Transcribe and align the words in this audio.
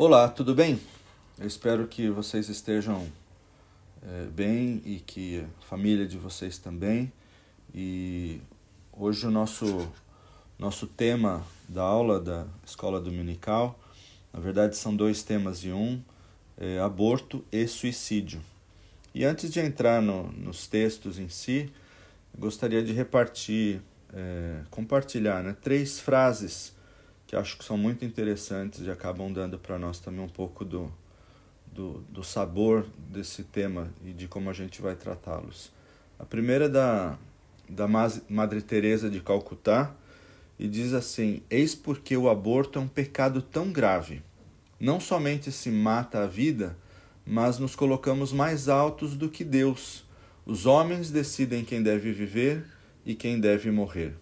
Olá, 0.00 0.28
tudo 0.28 0.54
bem? 0.54 0.78
Eu 1.40 1.48
espero 1.48 1.84
que 1.88 2.08
vocês 2.08 2.48
estejam 2.48 3.04
é, 4.00 4.26
bem 4.26 4.80
e 4.84 5.00
que 5.04 5.44
a 5.60 5.66
família 5.66 6.06
de 6.06 6.16
vocês 6.16 6.56
também. 6.56 7.12
E 7.74 8.40
hoje 8.92 9.26
o 9.26 9.30
nosso, 9.32 9.90
nosso 10.56 10.86
tema 10.86 11.44
da 11.68 11.82
aula 11.82 12.20
da 12.20 12.46
escola 12.64 13.00
dominical, 13.00 13.76
na 14.32 14.38
verdade 14.38 14.76
são 14.76 14.94
dois 14.94 15.24
temas 15.24 15.64
em 15.64 15.72
um, 15.72 16.00
é 16.56 16.78
aborto 16.78 17.44
e 17.50 17.66
suicídio. 17.66 18.40
E 19.12 19.24
antes 19.24 19.50
de 19.50 19.58
entrar 19.58 20.00
no, 20.00 20.30
nos 20.30 20.68
textos 20.68 21.18
em 21.18 21.28
si, 21.28 21.72
gostaria 22.38 22.84
de 22.84 22.92
repartir, 22.92 23.82
é, 24.14 24.60
compartilhar 24.70 25.42
né, 25.42 25.56
três 25.60 25.98
frases 25.98 26.77
que 27.28 27.36
acho 27.36 27.58
que 27.58 27.64
são 27.64 27.76
muito 27.76 28.06
interessantes 28.06 28.80
e 28.86 28.90
acabam 28.90 29.30
dando 29.30 29.58
para 29.58 29.78
nós 29.78 30.00
também 30.00 30.24
um 30.24 30.28
pouco 30.28 30.64
do, 30.64 30.90
do, 31.70 32.02
do, 32.08 32.24
sabor 32.24 32.86
desse 32.96 33.44
tema 33.44 33.92
e 34.02 34.14
de 34.14 34.26
como 34.26 34.48
a 34.48 34.54
gente 34.54 34.80
vai 34.80 34.96
tratá-los. 34.96 35.70
A 36.18 36.24
primeira 36.24 36.64
é 36.64 36.68
da, 36.70 37.18
da 37.68 37.86
Madre 37.86 38.62
Teresa 38.62 39.10
de 39.10 39.20
Calcutá 39.20 39.94
e 40.58 40.66
diz 40.66 40.94
assim: 40.94 41.42
Eis 41.50 41.74
porque 41.74 42.16
o 42.16 42.30
aborto 42.30 42.78
é 42.78 42.82
um 42.82 42.88
pecado 42.88 43.42
tão 43.42 43.70
grave. 43.70 44.22
Não 44.80 44.98
somente 44.98 45.52
se 45.52 45.70
mata 45.70 46.22
a 46.22 46.26
vida, 46.26 46.78
mas 47.26 47.58
nos 47.58 47.76
colocamos 47.76 48.32
mais 48.32 48.70
altos 48.70 49.14
do 49.14 49.28
que 49.28 49.44
Deus. 49.44 50.02
Os 50.46 50.64
homens 50.64 51.10
decidem 51.10 51.62
quem 51.62 51.82
deve 51.82 52.10
viver 52.10 52.64
e 53.04 53.14
quem 53.14 53.38
deve 53.38 53.70
morrer. 53.70 54.14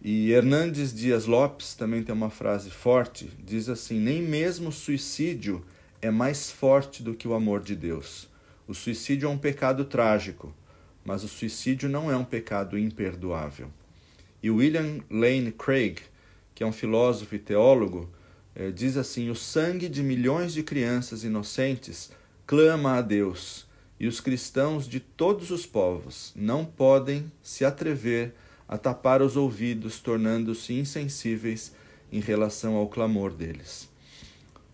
E 0.00 0.30
Hernandes 0.30 0.94
Dias 0.94 1.26
Lopes 1.26 1.74
também 1.74 2.02
tem 2.02 2.14
uma 2.14 2.30
frase 2.30 2.70
forte, 2.70 3.30
diz 3.42 3.68
assim: 3.68 3.98
"Nem 3.98 4.22
mesmo 4.22 4.68
o 4.68 4.72
suicídio 4.72 5.64
é 6.00 6.10
mais 6.10 6.50
forte 6.50 7.02
do 7.02 7.14
que 7.14 7.26
o 7.26 7.34
amor 7.34 7.62
de 7.62 7.74
Deus. 7.74 8.28
O 8.68 8.74
suicídio 8.74 9.26
é 9.26 9.30
um 9.30 9.38
pecado 9.38 9.84
trágico, 9.84 10.54
mas 11.04 11.24
o 11.24 11.28
suicídio 11.28 11.88
não 11.88 12.10
é 12.10 12.16
um 12.16 12.24
pecado 12.24 12.78
imperdoável." 12.78 13.70
E 14.42 14.50
William 14.50 15.00
Lane 15.10 15.50
Craig, 15.50 15.98
que 16.54 16.62
é 16.62 16.66
um 16.66 16.72
filósofo 16.72 17.34
e 17.34 17.38
teólogo, 17.38 18.08
eh, 18.54 18.70
diz 18.70 18.96
assim: 18.96 19.30
"O 19.30 19.34
sangue 19.34 19.88
de 19.88 20.02
milhões 20.02 20.52
de 20.52 20.62
crianças 20.62 21.24
inocentes 21.24 22.10
clama 22.46 22.98
a 22.98 23.02
Deus, 23.02 23.66
e 23.98 24.06
os 24.06 24.20
cristãos 24.20 24.86
de 24.86 25.00
todos 25.00 25.50
os 25.50 25.66
povos 25.66 26.32
não 26.36 26.64
podem 26.64 27.32
se 27.42 27.64
atrever 27.64 28.28
a 28.28 28.45
a 28.68 28.76
tapar 28.76 29.22
os 29.22 29.36
ouvidos, 29.36 30.00
tornando-se 30.00 30.74
insensíveis 30.74 31.72
em 32.12 32.20
relação 32.20 32.74
ao 32.74 32.88
clamor 32.88 33.32
deles. 33.32 33.88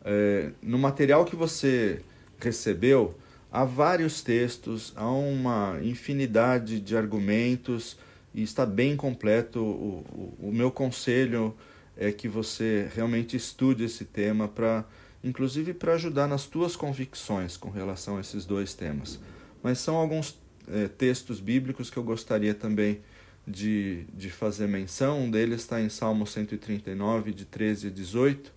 É, 0.04 0.50
no 0.62 0.78
material 0.78 1.24
que 1.24 1.36
você 1.36 2.00
recebeu, 2.38 3.16
há 3.50 3.64
vários 3.64 4.22
textos, 4.22 4.92
há 4.96 5.08
uma 5.10 5.78
infinidade 5.82 6.80
de 6.80 6.96
argumentos 6.96 7.96
e 8.34 8.42
está 8.42 8.64
bem 8.64 8.96
completo. 8.96 9.60
O, 9.60 10.04
o, 10.40 10.48
o 10.48 10.52
meu 10.52 10.70
conselho 10.70 11.54
é 11.96 12.10
que 12.10 12.28
você 12.28 12.88
realmente 12.94 13.36
estude 13.36 13.84
esse 13.84 14.04
tema 14.04 14.48
para, 14.48 14.84
inclusive, 15.22 15.74
para 15.74 15.94
ajudar 15.94 16.26
nas 16.26 16.46
tuas 16.46 16.74
convicções 16.74 17.56
com 17.56 17.70
relação 17.70 18.16
a 18.16 18.20
esses 18.20 18.44
dois 18.44 18.74
temas. 18.74 19.20
Mas 19.62 19.78
são 19.78 19.96
alguns 19.96 20.38
é, 20.66 20.88
textos 20.88 21.38
bíblicos 21.38 21.90
que 21.90 21.96
eu 21.96 22.02
gostaria 22.02 22.54
também 22.54 23.00
de, 23.46 24.04
de 24.14 24.30
fazer 24.30 24.66
menção. 24.66 25.20
Um 25.22 25.30
deles 25.30 25.62
está 25.62 25.80
em 25.80 25.88
Salmo 25.88 26.26
139, 26.26 27.32
de 27.32 27.44
13 27.44 27.88
a 27.88 27.90
18, 27.90 28.52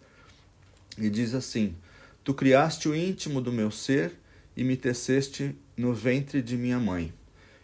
e 0.98 1.10
diz 1.10 1.34
assim: 1.34 1.76
Tu 2.24 2.34
criaste 2.34 2.88
o 2.88 2.96
íntimo 2.96 3.42
do 3.42 3.52
meu 3.52 3.72
ser 3.72 4.14
e 4.56 4.64
me 4.64 4.78
teceste 4.78 5.56
no 5.76 5.94
ventre 5.94 6.42
de 6.42 6.58
minha 6.58 6.80
mãe. 6.80 7.14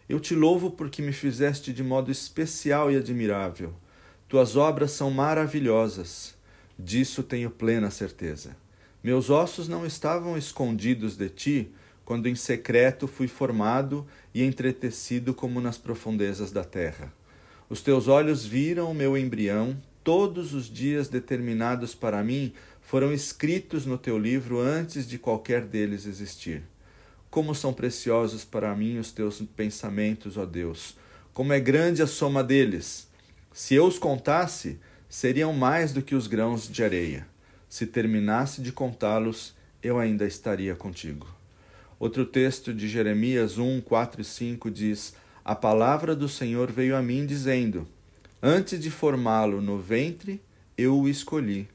Eu 0.08 0.20
te 0.20 0.34
louvo 0.34 0.70
porque 0.70 1.00
me 1.00 1.12
fizeste 1.12 1.72
de 1.72 1.82
modo 1.82 2.10
especial 2.10 2.90
e 2.90 2.96
admirável. 2.96 3.74
Tuas 4.28 4.56
obras 4.56 4.92
são 4.92 5.10
maravilhosas, 5.10 6.34
disso 6.78 7.22
tenho 7.22 7.50
plena 7.50 7.90
certeza. 7.90 8.56
Meus 9.02 9.30
ossos 9.30 9.68
não 9.68 9.84
estavam 9.84 10.36
escondidos 10.38 11.16
de 11.16 11.28
ti, 11.28 11.72
quando 12.04 12.28
em 12.28 12.34
secreto 12.34 13.06
fui 13.06 13.26
formado 13.26 14.06
e 14.34 14.42
entretecido 14.42 15.34
como 15.34 15.60
nas 15.60 15.78
profundezas 15.78 16.50
da 16.50 16.64
terra. 16.64 17.12
Os 17.68 17.80
teus 17.80 18.08
olhos 18.08 18.44
viram 18.44 18.90
o 18.90 18.94
meu 18.94 19.16
embrião, 19.16 19.76
todos 20.04 20.52
os 20.52 20.66
dias 20.66 21.08
determinados 21.08 21.94
para 21.94 22.22
mim 22.22 22.52
foram 22.80 23.12
escritos 23.12 23.86
no 23.86 23.96
teu 23.96 24.18
livro 24.18 24.60
antes 24.60 25.08
de 25.08 25.18
qualquer 25.18 25.62
deles 25.62 26.04
existir. 26.04 26.62
Como 27.30 27.54
são 27.54 27.72
preciosos 27.72 28.44
para 28.44 28.74
mim 28.76 28.98
os 28.98 29.10
teus 29.10 29.40
pensamentos, 29.56 30.36
ó 30.36 30.44
Deus! 30.44 30.96
Como 31.32 31.52
é 31.52 31.60
grande 31.60 32.02
a 32.02 32.06
soma 32.06 32.44
deles! 32.44 33.08
Se 33.54 33.74
eu 33.74 33.86
os 33.86 33.98
contasse, 33.98 34.78
seriam 35.08 35.52
mais 35.52 35.92
do 35.92 36.02
que 36.02 36.14
os 36.14 36.26
grãos 36.26 36.68
de 36.68 36.84
areia. 36.84 37.26
Se 37.68 37.86
terminasse 37.86 38.60
de 38.60 38.70
contá-los, 38.70 39.54
eu 39.82 39.98
ainda 39.98 40.26
estaria 40.26 40.74
contigo. 40.74 41.26
Outro 42.02 42.26
texto 42.26 42.74
de 42.74 42.88
Jeremias 42.88 43.58
1, 43.58 43.80
4 43.82 44.22
e 44.22 44.24
5 44.24 44.68
diz: 44.72 45.14
A 45.44 45.54
palavra 45.54 46.16
do 46.16 46.28
Senhor 46.28 46.68
veio 46.68 46.96
a 46.96 47.00
mim, 47.00 47.24
dizendo: 47.24 47.86
Antes 48.42 48.80
de 48.80 48.90
formá-lo 48.90 49.62
no 49.62 49.78
ventre, 49.78 50.42
eu 50.76 50.98
o 50.98 51.08
escolhi. 51.08 51.68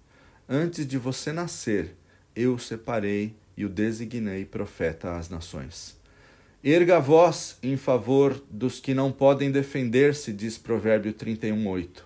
Antes 0.50 0.86
de 0.86 0.98
você 0.98 1.32
nascer, 1.32 1.96
eu 2.36 2.56
o 2.56 2.60
separei 2.60 3.38
e 3.56 3.64
o 3.64 3.70
designei 3.70 4.44
profeta 4.44 5.16
às 5.16 5.30
nações. 5.30 5.96
Erga 6.62 6.98
a 6.98 7.00
voz 7.00 7.58
em 7.64 7.78
favor 7.78 8.44
dos 8.52 8.82
que 8.82 8.94
não 8.94 9.14
podem 9.14 9.50
defender-se, 9.50 10.34
diz 10.34 10.58
Provérbio 10.58 11.14
31:8. 11.14 12.04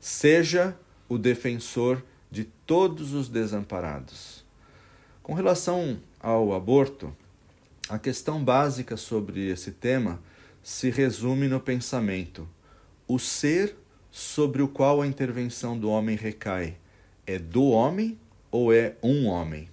Seja 0.00 0.76
o 1.08 1.16
defensor 1.16 2.02
de 2.32 2.42
todos 2.66 3.12
os 3.14 3.28
desamparados. 3.28 4.44
Com 5.22 5.34
relação 5.34 6.00
ao 6.18 6.52
aborto, 6.52 7.16
a 7.88 7.98
questão 7.98 8.42
básica 8.44 8.96
sobre 8.96 9.48
esse 9.48 9.72
tema 9.72 10.20
se 10.62 10.90
resume 10.90 11.48
no 11.48 11.60
pensamento: 11.60 12.48
o 13.08 13.18
ser 13.18 13.76
sobre 14.10 14.62
o 14.62 14.68
qual 14.68 15.00
a 15.00 15.06
intervenção 15.06 15.78
do 15.78 15.88
homem 15.88 16.16
recai 16.16 16.76
é 17.26 17.38
do 17.38 17.64
homem 17.64 18.18
ou 18.50 18.72
é 18.72 18.96
um 19.02 19.26
homem? 19.26 19.68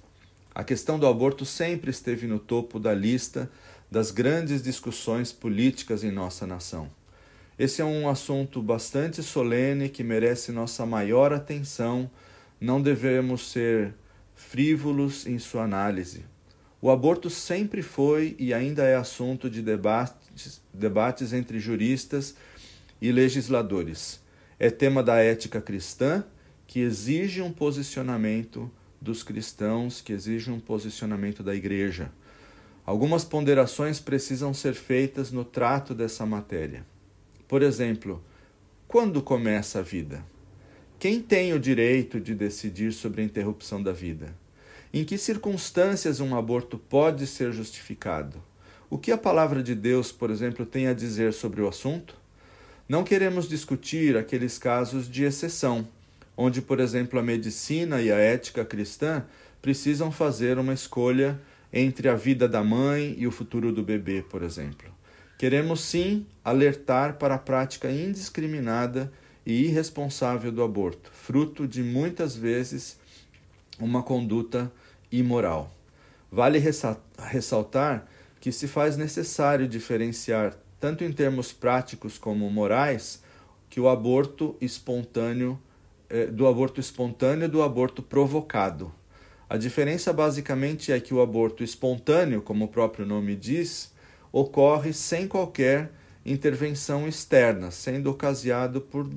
A 0.53 0.63
questão 0.63 0.97
do 0.97 1.05
aborto 1.05 1.45
sempre 1.45 1.91
esteve 1.91 2.25
no 2.25 2.39
topo 2.39 2.79
da 2.79 2.93
lista 2.93 3.49
das 3.91 4.09
grandes 4.11 4.61
discussões 4.61 5.31
políticas 5.31 6.03
em 6.03 6.11
nossa 6.11 6.47
nação. 6.47 6.89
Esse 7.57 7.81
é 7.81 7.85
um 7.85 8.09
assunto 8.09 8.61
bastante 8.61 9.23
solene 9.23 9.89
que 9.89 10.03
merece 10.03 10.51
nossa 10.51 10.85
maior 10.85 11.33
atenção. 11.33 12.09
Não 12.59 12.81
devemos 12.81 13.51
ser 13.51 13.93
frívolos 14.35 15.25
em 15.25 15.39
sua 15.39 15.63
análise. 15.63 16.25
O 16.87 16.89
aborto 16.89 17.29
sempre 17.29 17.81
foi 17.81 18.33
e 18.39 18.53
ainda 18.53 18.85
é 18.85 18.95
assunto 18.95 19.49
de 19.49 19.61
debates, 19.61 20.61
debates 20.73 21.33
entre 21.33 21.59
juristas 21.59 22.33
e 23.01 23.11
legisladores. 23.11 24.21
É 24.57 24.69
tema 24.69 25.03
da 25.03 25.17
ética 25.17 25.59
cristã 25.59 26.23
que 26.65 26.79
exige 26.79 27.41
um 27.41 27.51
posicionamento 27.51 28.71
dos 29.01 29.21
cristãos, 29.21 29.99
que 29.99 30.13
exige 30.13 30.49
um 30.49 30.61
posicionamento 30.61 31.43
da 31.43 31.53
igreja. 31.53 32.09
Algumas 32.85 33.25
ponderações 33.25 33.99
precisam 33.99 34.53
ser 34.53 34.73
feitas 34.73 35.29
no 35.29 35.43
trato 35.43 35.93
dessa 35.93 36.25
matéria. 36.25 36.85
Por 37.49 37.63
exemplo, 37.63 38.23
quando 38.87 39.21
começa 39.21 39.79
a 39.79 39.81
vida? 39.81 40.23
Quem 40.97 41.21
tem 41.21 41.51
o 41.51 41.59
direito 41.59 42.17
de 42.17 42.33
decidir 42.33 42.93
sobre 42.93 43.21
a 43.21 43.25
interrupção 43.25 43.83
da 43.83 43.91
vida? 43.91 44.33
Em 44.93 45.03
que 45.03 45.17
circunstâncias 45.17 46.19
um 46.19 46.35
aborto 46.35 46.77
pode 46.77 47.27
ser 47.27 47.51
justificado? 47.51 48.41
O 48.89 48.97
que 48.97 49.11
a 49.11 49.17
palavra 49.17 49.61
de 49.61 49.75
Deus, 49.75 50.11
por 50.11 50.29
exemplo, 50.31 50.65
tem 50.65 50.87
a 50.87 50.93
dizer 50.93 51.33
sobre 51.33 51.61
o 51.61 51.67
assunto? 51.67 52.15
Não 52.87 53.03
queremos 53.03 53.49
discutir 53.49 54.15
aqueles 54.15 54.57
casos 54.57 55.09
de 55.09 55.25
exceção, 55.25 55.85
onde, 56.37 56.61
por 56.61 56.79
exemplo, 56.79 57.19
a 57.19 57.23
medicina 57.23 58.01
e 58.01 58.09
a 58.09 58.15
ética 58.15 58.63
cristã 58.63 59.25
precisam 59.61 60.09
fazer 60.09 60.57
uma 60.57 60.73
escolha 60.73 61.37
entre 61.73 62.07
a 62.07 62.15
vida 62.15 62.47
da 62.47 62.63
mãe 62.63 63.13
e 63.17 63.27
o 63.27 63.31
futuro 63.31 63.73
do 63.73 63.83
bebê, 63.83 64.21
por 64.21 64.41
exemplo. 64.41 64.89
Queremos 65.37 65.81
sim 65.81 66.25
alertar 66.43 67.17
para 67.17 67.35
a 67.35 67.39
prática 67.39 67.91
indiscriminada 67.91 69.11
e 69.45 69.65
irresponsável 69.65 70.51
do 70.51 70.63
aborto, 70.63 71.11
fruto 71.11 71.67
de 71.67 71.83
muitas 71.83 72.35
vezes 72.35 72.97
uma 73.79 74.03
conduta 74.03 74.71
imoral. 75.11 75.71
Vale 76.31 76.59
ressaltar 76.59 78.07
que 78.39 78.51
se 78.51 78.67
faz 78.67 78.97
necessário 78.97 79.67
diferenciar, 79.67 80.55
tanto 80.79 81.03
em 81.03 81.11
termos 81.11 81.51
práticos 81.53 82.17
como 82.17 82.49
morais, 82.49 83.23
que 83.69 83.79
o 83.79 83.89
aborto 83.89 84.55
espontâneo 84.61 85.59
eh, 86.09 86.27
do 86.27 86.47
aborto 86.47 86.79
espontâneo 86.79 87.49
do 87.49 87.61
aborto 87.61 88.01
provocado. 88.01 88.91
A 89.49 89.57
diferença 89.57 90.11
basicamente 90.11 90.91
é 90.91 90.99
que 90.99 91.13
o 91.13 91.21
aborto 91.21 91.63
espontâneo, 91.63 92.41
como 92.41 92.65
o 92.65 92.67
próprio 92.67 93.05
nome 93.05 93.35
diz, 93.35 93.93
ocorre 94.31 94.91
sem 94.93 95.27
qualquer 95.27 95.91
intervenção 96.25 97.07
externa, 97.07 97.71
sendo 97.71 98.11
ocasionado 98.11 98.81
por, 98.81 99.07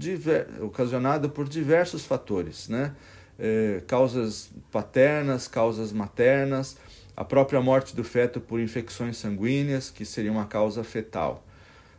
ocasionado 0.61 1.31
por 1.31 1.49
diversos 1.49 2.05
fatores, 2.05 2.69
né? 2.69 2.95
É, 3.43 3.83
causas 3.87 4.51
paternas, 4.71 5.49
causas 5.49 5.93
maternas, 5.93 6.77
a 7.17 7.25
própria 7.25 7.61
morte 7.61 7.97
do 7.97 8.05
feto 8.05 8.41
por 8.41 8.61
infecções 8.61 9.17
sanguíneas, 9.17 9.89
que 9.89 10.05
seria 10.05 10.31
uma 10.31 10.45
causa 10.45 10.85
fetal. 10.85 11.43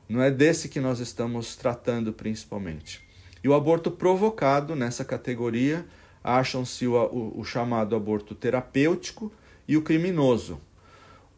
Não 0.07 0.21
é 0.21 0.29
desse 0.29 0.69
que 0.69 0.79
nós 0.79 0.99
estamos 0.99 1.55
tratando 1.55 2.13
principalmente. 2.13 3.01
E 3.43 3.49
o 3.49 3.53
aborto 3.53 3.89
provocado, 3.89 4.75
nessa 4.75 5.03
categoria, 5.03 5.85
acham-se 6.23 6.85
o, 6.85 6.93
o, 6.95 7.39
o 7.39 7.43
chamado 7.43 7.95
aborto 7.95 8.35
terapêutico 8.35 9.31
e 9.67 9.75
o 9.75 9.81
criminoso. 9.81 10.59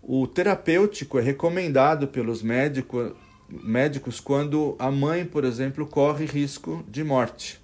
O 0.02 0.28
terapêutico 0.28 1.18
é 1.18 1.22
recomendado 1.22 2.08
pelos 2.08 2.42
médico, 2.42 3.16
médicos 3.48 4.20
quando 4.20 4.76
a 4.78 4.92
mãe, 4.92 5.26
por 5.26 5.46
exemplo, 5.46 5.88
corre 5.88 6.26
risco 6.26 6.84
de 6.90 7.04
morte. 7.04 7.62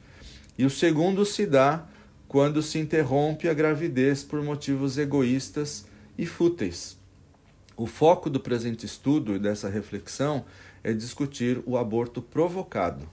E 0.57 0.65
o 0.65 0.69
segundo 0.69 1.25
se 1.25 1.45
dá 1.45 1.85
quando 2.29 2.61
se 2.61 2.77
interrompe 2.77 3.49
a 3.49 3.53
gravidez 3.55 4.23
por 4.23 4.43
motivos 4.43 4.99
egoístas 4.99 5.87
e 6.15 6.27
fúteis. 6.27 6.95
O 7.75 7.87
foco 7.87 8.29
do 8.29 8.39
presente 8.39 8.85
estudo 8.85 9.35
e 9.35 9.39
dessa 9.39 9.67
reflexão 9.67 10.45
é 10.83 10.93
discutir 10.93 11.59
o 11.65 11.75
aborto 11.75 12.21
provocado. 12.21 13.09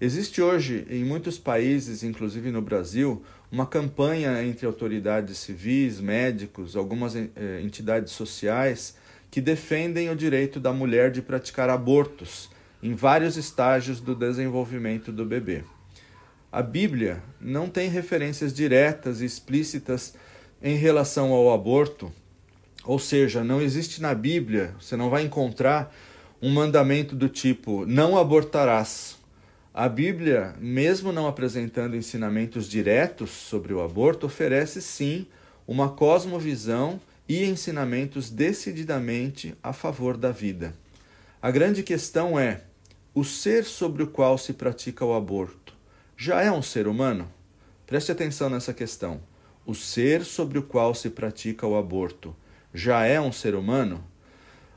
Existe 0.00 0.40
hoje, 0.40 0.86
em 0.88 1.04
muitos 1.04 1.38
países, 1.38 2.02
inclusive 2.02 2.50
no 2.50 2.62
Brasil, 2.62 3.22
uma 3.52 3.66
campanha 3.66 4.42
entre 4.42 4.64
autoridades 4.64 5.36
civis, 5.36 6.00
médicos, 6.00 6.74
algumas 6.74 7.14
eh, 7.16 7.28
entidades 7.62 8.12
sociais 8.12 8.96
que 9.30 9.42
defendem 9.42 10.08
o 10.08 10.16
direito 10.16 10.58
da 10.58 10.72
mulher 10.72 11.10
de 11.10 11.20
praticar 11.20 11.68
abortos 11.68 12.48
em 12.82 12.94
vários 12.94 13.36
estágios 13.36 14.00
do 14.00 14.14
desenvolvimento 14.14 15.12
do 15.12 15.26
bebê. 15.26 15.64
A 16.50 16.62
Bíblia 16.62 17.22
não 17.38 17.68
tem 17.68 17.90
referências 17.90 18.54
diretas 18.54 19.20
e 19.20 19.26
explícitas 19.26 20.14
em 20.62 20.76
relação 20.76 21.30
ao 21.30 21.52
aborto, 21.52 22.10
ou 22.86 22.98
seja, 22.98 23.44
não 23.44 23.60
existe 23.60 24.00
na 24.00 24.14
Bíblia, 24.14 24.74
você 24.80 24.96
não 24.96 25.10
vai 25.10 25.22
encontrar 25.24 25.94
um 26.40 26.50
mandamento 26.50 27.14
do 27.14 27.28
tipo 27.28 27.84
não 27.84 28.16
abortarás. 28.16 29.18
A 29.74 29.90
Bíblia, 29.90 30.54
mesmo 30.58 31.12
não 31.12 31.26
apresentando 31.26 31.94
ensinamentos 31.94 32.66
diretos 32.66 33.28
sobre 33.28 33.74
o 33.74 33.82
aborto, 33.82 34.24
oferece 34.24 34.80
sim 34.80 35.26
uma 35.66 35.90
cosmovisão 35.90 36.98
e 37.28 37.44
ensinamentos 37.44 38.30
decididamente 38.30 39.54
a 39.62 39.74
favor 39.74 40.16
da 40.16 40.32
vida. 40.32 40.74
A 41.42 41.50
grande 41.50 41.82
questão 41.82 42.38
é: 42.38 42.62
o 43.14 43.22
ser 43.22 43.64
sobre 43.64 44.02
o 44.02 44.06
qual 44.06 44.38
se 44.38 44.54
pratica 44.54 45.04
o 45.04 45.14
aborto 45.14 45.57
já 46.20 46.42
é 46.42 46.50
um 46.50 46.60
ser 46.60 46.88
humano? 46.88 47.30
Preste 47.86 48.10
atenção 48.10 48.50
nessa 48.50 48.74
questão. 48.74 49.20
O 49.64 49.72
ser 49.72 50.24
sobre 50.24 50.58
o 50.58 50.64
qual 50.64 50.92
se 50.92 51.10
pratica 51.10 51.64
o 51.64 51.76
aborto 51.76 52.34
já 52.74 53.04
é 53.04 53.20
um 53.20 53.30
ser 53.30 53.54
humano? 53.54 54.04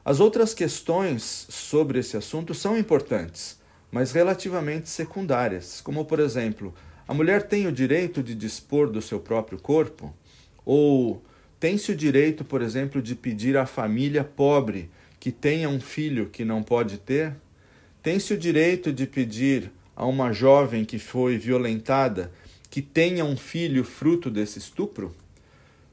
As 0.06 0.20
outras 0.20 0.54
questões 0.54 1.48
sobre 1.50 1.98
esse 1.98 2.16
assunto 2.16 2.54
são 2.54 2.78
importantes, 2.78 3.60
mas 3.92 4.12
relativamente 4.12 4.88
secundárias, 4.88 5.82
como 5.82 6.06
por 6.06 6.20
exemplo, 6.20 6.76
a 7.08 7.14
mulher 7.14 7.48
tem 7.48 7.66
o 7.66 7.72
direito 7.72 8.22
de 8.22 8.36
dispor 8.36 8.92
do 8.92 9.02
seu 9.02 9.20
próprio 9.20 9.60
corpo? 9.60 10.14
Ou 10.64 11.24
tem-se 11.60 11.92
o 11.92 11.96
direito, 11.96 12.46
por 12.46 12.62
exemplo, 12.62 13.02
de 13.02 13.16
pedir 13.16 13.58
à 13.58 13.66
família 13.66 14.24
pobre 14.24 14.92
que 15.20 15.32
tenha 15.32 15.68
um 15.68 15.80
filho 15.82 16.30
que 16.30 16.46
não 16.46 16.62
pode 16.62 17.00
ter? 17.00 17.36
Tem-se 18.04 18.32
o 18.32 18.38
direito 18.38 18.94
de 18.94 19.08
pedir 19.08 19.72
a 19.96 20.06
uma 20.06 20.32
jovem 20.32 20.86
que 20.86 21.00
foi 21.00 21.38
violentada 21.38 22.32
que 22.70 22.82
tenha 22.82 23.26
um 23.26 23.36
filho 23.36 23.84
fruto 23.84 24.30
desse 24.30 24.60
estupro? 24.60 25.14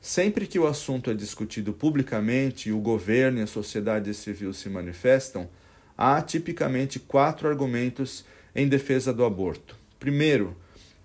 Sempre 0.00 0.46
que 0.46 0.58
o 0.58 0.66
assunto 0.66 1.10
é 1.10 1.14
discutido 1.14 1.72
publicamente 1.72 2.68
e 2.68 2.72
o 2.72 2.78
governo 2.78 3.38
e 3.40 3.42
a 3.42 3.46
sociedade 3.46 4.14
civil 4.14 4.54
se 4.54 4.68
manifestam, 4.68 5.48
há 5.96 6.22
tipicamente 6.22 7.00
quatro 7.00 7.48
argumentos 7.48 8.24
em 8.54 8.68
defesa 8.68 9.12
do 9.12 9.24
aborto. 9.24 9.76
Primeiro, 9.98 10.56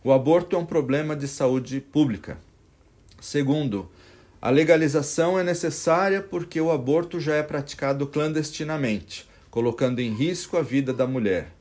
o 0.03 0.11
aborto 0.11 0.55
é 0.55 0.59
um 0.59 0.65
problema 0.65 1.15
de 1.15 1.27
saúde 1.27 1.81
pública. 1.81 2.37
Segundo, 3.19 3.89
a 4.41 4.49
legalização 4.49 5.39
é 5.39 5.43
necessária 5.43 6.21
porque 6.21 6.59
o 6.59 6.71
aborto 6.71 7.19
já 7.19 7.35
é 7.35 7.41
praticado 7.41 8.05
clandestinamente, 8.05 9.27
colocando 9.49 10.01
em 10.01 10.13
risco 10.13 10.57
a 10.57 10.61
vida 10.61 10.93
da 10.93 11.07
mulher. 11.07 11.51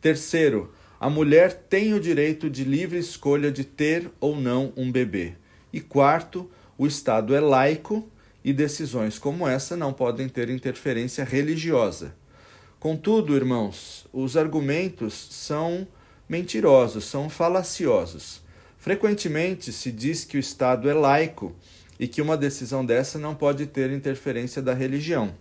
Terceiro, 0.00 0.72
a 1.02 1.10
mulher 1.10 1.52
tem 1.68 1.94
o 1.94 1.98
direito 1.98 2.48
de 2.48 2.62
livre 2.62 2.96
escolha 2.96 3.50
de 3.50 3.64
ter 3.64 4.08
ou 4.20 4.36
não 4.36 4.72
um 4.76 4.92
bebê. 4.92 5.34
E 5.72 5.80
quarto, 5.80 6.48
o 6.78 6.86
Estado 6.86 7.34
é 7.34 7.40
laico 7.40 8.08
e 8.44 8.52
decisões 8.52 9.18
como 9.18 9.48
essa 9.48 9.76
não 9.76 9.92
podem 9.92 10.28
ter 10.28 10.48
interferência 10.48 11.24
religiosa. 11.24 12.14
Contudo, 12.78 13.34
irmãos, 13.34 14.06
os 14.12 14.36
argumentos 14.36 15.26
são 15.32 15.88
mentirosos, 16.28 17.04
são 17.04 17.28
falaciosos. 17.28 18.40
Frequentemente 18.78 19.72
se 19.72 19.90
diz 19.90 20.24
que 20.24 20.36
o 20.36 20.40
Estado 20.40 20.88
é 20.88 20.94
laico 20.94 21.52
e 21.98 22.06
que 22.06 22.22
uma 22.22 22.36
decisão 22.36 22.86
dessa 22.86 23.18
não 23.18 23.34
pode 23.34 23.66
ter 23.66 23.90
interferência 23.90 24.62
da 24.62 24.72
religião. 24.72 25.34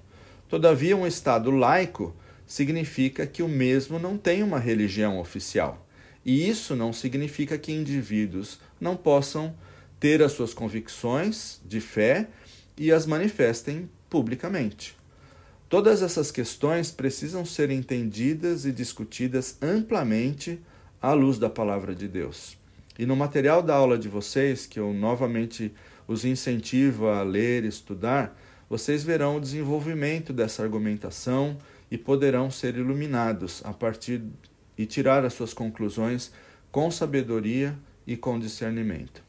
Todavia, 0.49 0.97
um 0.97 1.05
Estado 1.05 1.51
laico 1.51 2.15
significa 2.51 3.25
que 3.25 3.41
o 3.41 3.47
mesmo 3.47 3.97
não 3.97 4.17
tem 4.17 4.43
uma 4.43 4.59
religião 4.59 5.21
oficial. 5.21 5.87
E 6.25 6.49
isso 6.49 6.75
não 6.75 6.91
significa 6.91 7.57
que 7.57 7.71
indivíduos 7.71 8.59
não 8.77 8.97
possam 8.97 9.55
ter 9.97 10.21
as 10.21 10.33
suas 10.33 10.53
convicções 10.53 11.61
de 11.65 11.79
fé 11.79 12.27
e 12.77 12.91
as 12.91 13.05
manifestem 13.05 13.89
publicamente. 14.09 14.97
Todas 15.69 16.01
essas 16.01 16.29
questões 16.29 16.91
precisam 16.91 17.45
ser 17.45 17.71
entendidas 17.71 18.65
e 18.65 18.73
discutidas 18.73 19.55
amplamente 19.61 20.59
à 21.01 21.13
luz 21.13 21.39
da 21.39 21.49
palavra 21.49 21.95
de 21.95 22.09
Deus. 22.09 22.57
E 22.99 23.05
no 23.05 23.15
material 23.15 23.63
da 23.63 23.75
aula 23.75 23.97
de 23.97 24.09
vocês, 24.09 24.65
que 24.65 24.77
eu 24.77 24.91
novamente 24.91 25.73
os 26.05 26.25
incentivo 26.25 27.07
a 27.07 27.23
ler 27.23 27.63
e 27.63 27.69
estudar, 27.69 28.37
vocês 28.69 29.05
verão 29.05 29.37
o 29.37 29.41
desenvolvimento 29.41 30.33
dessa 30.33 30.61
argumentação 30.61 31.57
e 31.91 31.97
poderão 31.97 32.49
ser 32.49 32.77
iluminados 32.77 33.61
a 33.65 33.73
partir 33.73 34.23
e 34.77 34.85
tirar 34.85 35.25
as 35.25 35.33
suas 35.33 35.53
conclusões 35.53 36.31
com 36.71 36.89
sabedoria 36.89 37.77
e 38.07 38.15
com 38.15 38.39
discernimento. 38.39 39.21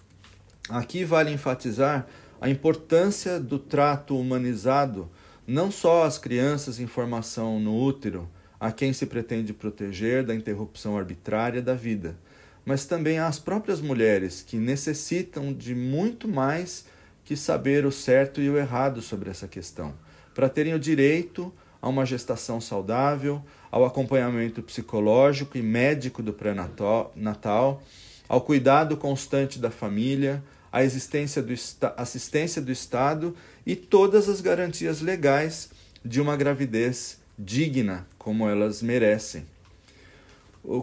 Aqui 0.68 1.04
vale 1.04 1.32
enfatizar 1.32 2.06
a 2.40 2.48
importância 2.48 3.40
do 3.40 3.58
trato 3.58 4.16
humanizado 4.18 5.10
não 5.46 5.72
só 5.72 6.04
às 6.04 6.18
crianças 6.18 6.78
em 6.78 6.86
formação 6.86 7.58
no 7.58 7.76
útero, 7.76 8.30
a 8.60 8.70
quem 8.70 8.92
se 8.92 9.06
pretende 9.06 9.52
proteger 9.52 10.24
da 10.24 10.34
interrupção 10.34 10.96
arbitrária 10.96 11.60
da 11.60 11.74
vida, 11.74 12.16
mas 12.64 12.86
também 12.86 13.18
às 13.18 13.40
próprias 13.40 13.80
mulheres 13.80 14.40
que 14.40 14.56
necessitam 14.56 15.52
de 15.52 15.74
muito 15.74 16.28
mais 16.28 16.86
que 17.24 17.36
saber 17.36 17.84
o 17.84 17.90
certo 17.90 18.40
e 18.40 18.48
o 18.48 18.56
errado 18.56 19.02
sobre 19.02 19.30
essa 19.30 19.48
questão, 19.48 19.94
para 20.32 20.48
terem 20.48 20.74
o 20.74 20.78
direito 20.78 21.52
a 21.82 21.88
uma 21.88 22.06
gestação 22.06 22.60
saudável, 22.60 23.42
ao 23.68 23.84
acompanhamento 23.84 24.62
psicológico 24.62 25.58
e 25.58 25.62
médico 25.62 26.22
do 26.22 26.32
pré-natal, 26.32 27.82
ao 28.28 28.40
cuidado 28.40 28.96
constante 28.96 29.58
da 29.58 29.70
família, 29.70 30.42
à 30.70 30.84
existência 30.84 31.42
do 31.42 31.52
assistência 31.96 32.62
do 32.62 32.70
Estado 32.70 33.36
e 33.66 33.74
todas 33.74 34.28
as 34.28 34.40
garantias 34.40 35.00
legais 35.00 35.70
de 36.04 36.20
uma 36.20 36.36
gravidez 36.36 37.20
digna, 37.36 38.06
como 38.16 38.48
elas 38.48 38.80
merecem. 38.80 39.44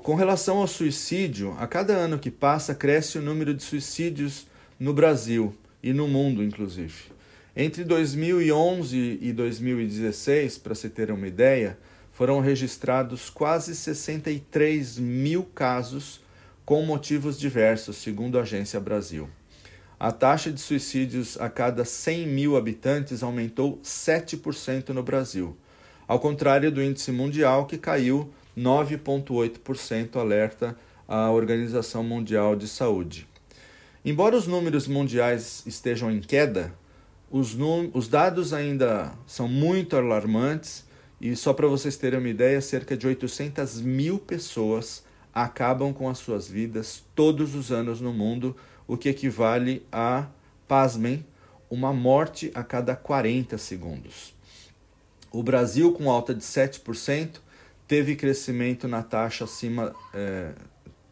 Com 0.03 0.15
relação 0.15 0.57
ao 0.57 0.67
suicídio, 0.67 1.55
a 1.57 1.65
cada 1.65 1.93
ano 1.93 2.19
que 2.19 2.29
passa 2.29 2.75
cresce 2.75 3.17
o 3.17 3.21
número 3.21 3.53
de 3.53 3.63
suicídios 3.63 4.45
no 4.77 4.93
Brasil 4.93 5.55
e 5.81 5.93
no 5.93 6.07
mundo, 6.07 6.43
inclusive. 6.43 7.18
Entre 7.55 7.83
2011 7.83 9.19
e 9.21 9.33
2016, 9.33 10.59
para 10.59 10.75
se 10.75 10.89
ter 10.89 11.11
uma 11.11 11.27
ideia, 11.27 11.77
foram 12.11 12.39
registrados 12.39 13.29
quase 13.29 13.75
63 13.75 14.99
mil 14.99 15.43
casos 15.43 16.21
com 16.63 16.83
motivos 16.83 17.39
diversos, 17.39 17.97
segundo 17.97 18.37
a 18.37 18.43
Agência 18.43 18.79
Brasil. 18.79 19.27
A 19.99 20.11
taxa 20.11 20.51
de 20.51 20.61
suicídios 20.61 21.37
a 21.41 21.49
cada 21.49 21.83
100 21.83 22.27
mil 22.27 22.55
habitantes 22.55 23.23
aumentou 23.23 23.79
7% 23.83 24.89
no 24.89 25.01
Brasil, 25.01 25.57
ao 26.07 26.19
contrário 26.19 26.71
do 26.71 26.83
índice 26.83 27.11
mundial 27.11 27.65
que 27.65 27.77
caiu 27.77 28.31
9,8%, 28.57 30.15
alerta 30.15 30.77
a 31.07 31.31
Organização 31.31 32.03
Mundial 32.03 32.55
de 32.55 32.67
Saúde. 32.67 33.27
Embora 34.05 34.35
os 34.35 34.45
números 34.45 34.87
mundiais 34.87 35.63
estejam 35.65 36.11
em 36.11 36.19
queda, 36.19 36.73
os, 37.31 37.55
os 37.93 38.07
dados 38.07 38.53
ainda 38.53 39.13
são 39.27 39.47
muito 39.47 39.95
alarmantes 39.95 40.85
e 41.21 41.35
só 41.35 41.53
para 41.53 41.67
vocês 41.67 41.97
terem 41.97 42.19
uma 42.19 42.29
ideia, 42.29 42.61
cerca 42.61 42.95
de 42.95 43.05
800 43.05 43.81
mil 43.81 44.17
pessoas 44.17 45.03
acabam 45.33 45.93
com 45.93 46.09
as 46.09 46.17
suas 46.17 46.47
vidas 46.47 47.03
todos 47.13 47.55
os 47.55 47.71
anos 47.71 48.01
no 48.01 48.13
mundo, 48.13 48.55
o 48.87 48.97
que 48.97 49.09
equivale 49.09 49.85
a, 49.91 50.27
pasmem, 50.67 51.25
uma 51.69 51.93
morte 51.93 52.51
a 52.55 52.63
cada 52.63 52.95
40 52.95 53.57
segundos. 53.57 54.33
O 55.31 55.43
Brasil, 55.43 55.91
com 55.93 56.09
alta 56.09 56.33
de 56.33 56.43
7%, 56.43 57.39
teve 57.87 58.15
crescimento 58.15 58.87
na 58.87 59.03
taxa 59.03 59.43
acima 59.43 59.95
é, 60.13 60.53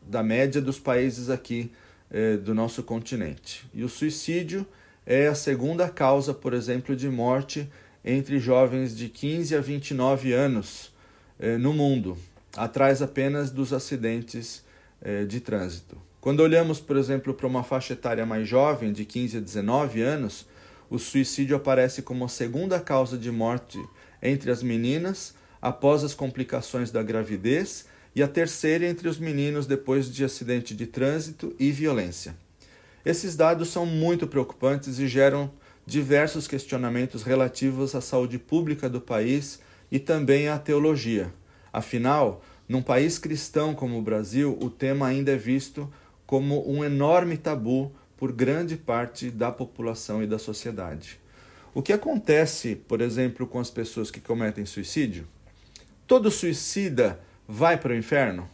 da 0.01 0.23
média 0.23 0.59
dos 0.61 0.79
países 0.79 1.29
aqui 1.29 1.71
é, 2.09 2.37
do 2.37 2.55
nosso 2.55 2.81
continente. 2.81 3.67
E 3.73 3.83
o 3.83 3.89
suicídio 3.89 4.65
é 5.07 5.27
a 5.27 5.33
segunda 5.33 5.87
causa, 5.87 6.33
por 6.33 6.53
exemplo, 6.53 6.93
de 6.93 7.07
morte 7.07 7.69
entre 8.03 8.39
jovens 8.39 8.95
de 8.95 9.07
15 9.07 9.55
a 9.55 9.61
29 9.61 10.33
anos 10.33 10.93
é, 11.39 11.57
no 11.57 11.71
mundo, 11.71 12.17
atrás 12.57 13.01
apenas 13.01 13.49
dos 13.49 13.71
acidentes 13.71 14.65
é, 15.01 15.23
de 15.23 15.39
trânsito. 15.39 15.97
Quando 16.19 16.41
olhamos, 16.41 16.81
por 16.81 16.97
exemplo, 16.97 17.33
para 17.33 17.47
uma 17.47 17.63
faixa 17.63 17.93
etária 17.93 18.25
mais 18.25 18.49
jovem, 18.49 18.91
de 18.91 19.05
15 19.05 19.37
a 19.37 19.39
19 19.39 20.01
anos, 20.01 20.45
o 20.89 20.99
suicídio 20.99 21.55
aparece 21.55 22.01
como 22.01 22.25
a 22.25 22.29
segunda 22.29 22.77
causa 22.81 23.17
de 23.17 23.31
morte 23.31 23.79
entre 24.21 24.51
as 24.51 24.61
meninas 24.61 25.33
após 25.61 26.03
as 26.03 26.13
complicações 26.13 26.91
da 26.91 27.01
gravidez 27.01 27.85
e 28.13 28.21
a 28.21 28.27
terceira 28.27 28.85
entre 28.85 29.07
os 29.07 29.17
meninos 29.17 29.65
depois 29.65 30.13
de 30.13 30.25
acidente 30.25 30.75
de 30.75 30.85
trânsito 30.85 31.55
e 31.57 31.71
violência. 31.71 32.35
Esses 33.07 33.37
dados 33.37 33.69
são 33.69 33.85
muito 33.85 34.27
preocupantes 34.27 34.99
e 34.99 35.07
geram 35.07 35.49
diversos 35.85 36.45
questionamentos 36.45 37.23
relativos 37.23 37.95
à 37.95 38.01
saúde 38.01 38.37
pública 38.37 38.89
do 38.89 38.99
país 38.99 39.61
e 39.89 39.97
também 39.97 40.49
à 40.49 40.59
teologia. 40.59 41.33
Afinal, 41.71 42.43
num 42.67 42.81
país 42.81 43.17
cristão 43.17 43.73
como 43.73 43.97
o 43.97 44.01
Brasil, 44.01 44.59
o 44.61 44.69
tema 44.69 45.07
ainda 45.07 45.31
é 45.31 45.37
visto 45.37 45.89
como 46.25 46.69
um 46.69 46.83
enorme 46.83 47.37
tabu 47.37 47.93
por 48.17 48.33
grande 48.33 48.75
parte 48.75 49.31
da 49.31 49.53
população 49.53 50.21
e 50.21 50.27
da 50.27 50.37
sociedade. 50.37 51.17
O 51.73 51.81
que 51.81 51.93
acontece, 51.93 52.75
por 52.75 52.99
exemplo, 52.99 53.47
com 53.47 53.57
as 53.57 53.71
pessoas 53.71 54.11
que 54.11 54.19
cometem 54.19 54.65
suicídio? 54.65 55.25
Todo 56.05 56.29
suicida 56.29 57.21
vai 57.47 57.77
para 57.77 57.93
o 57.93 57.97
inferno? 57.97 58.49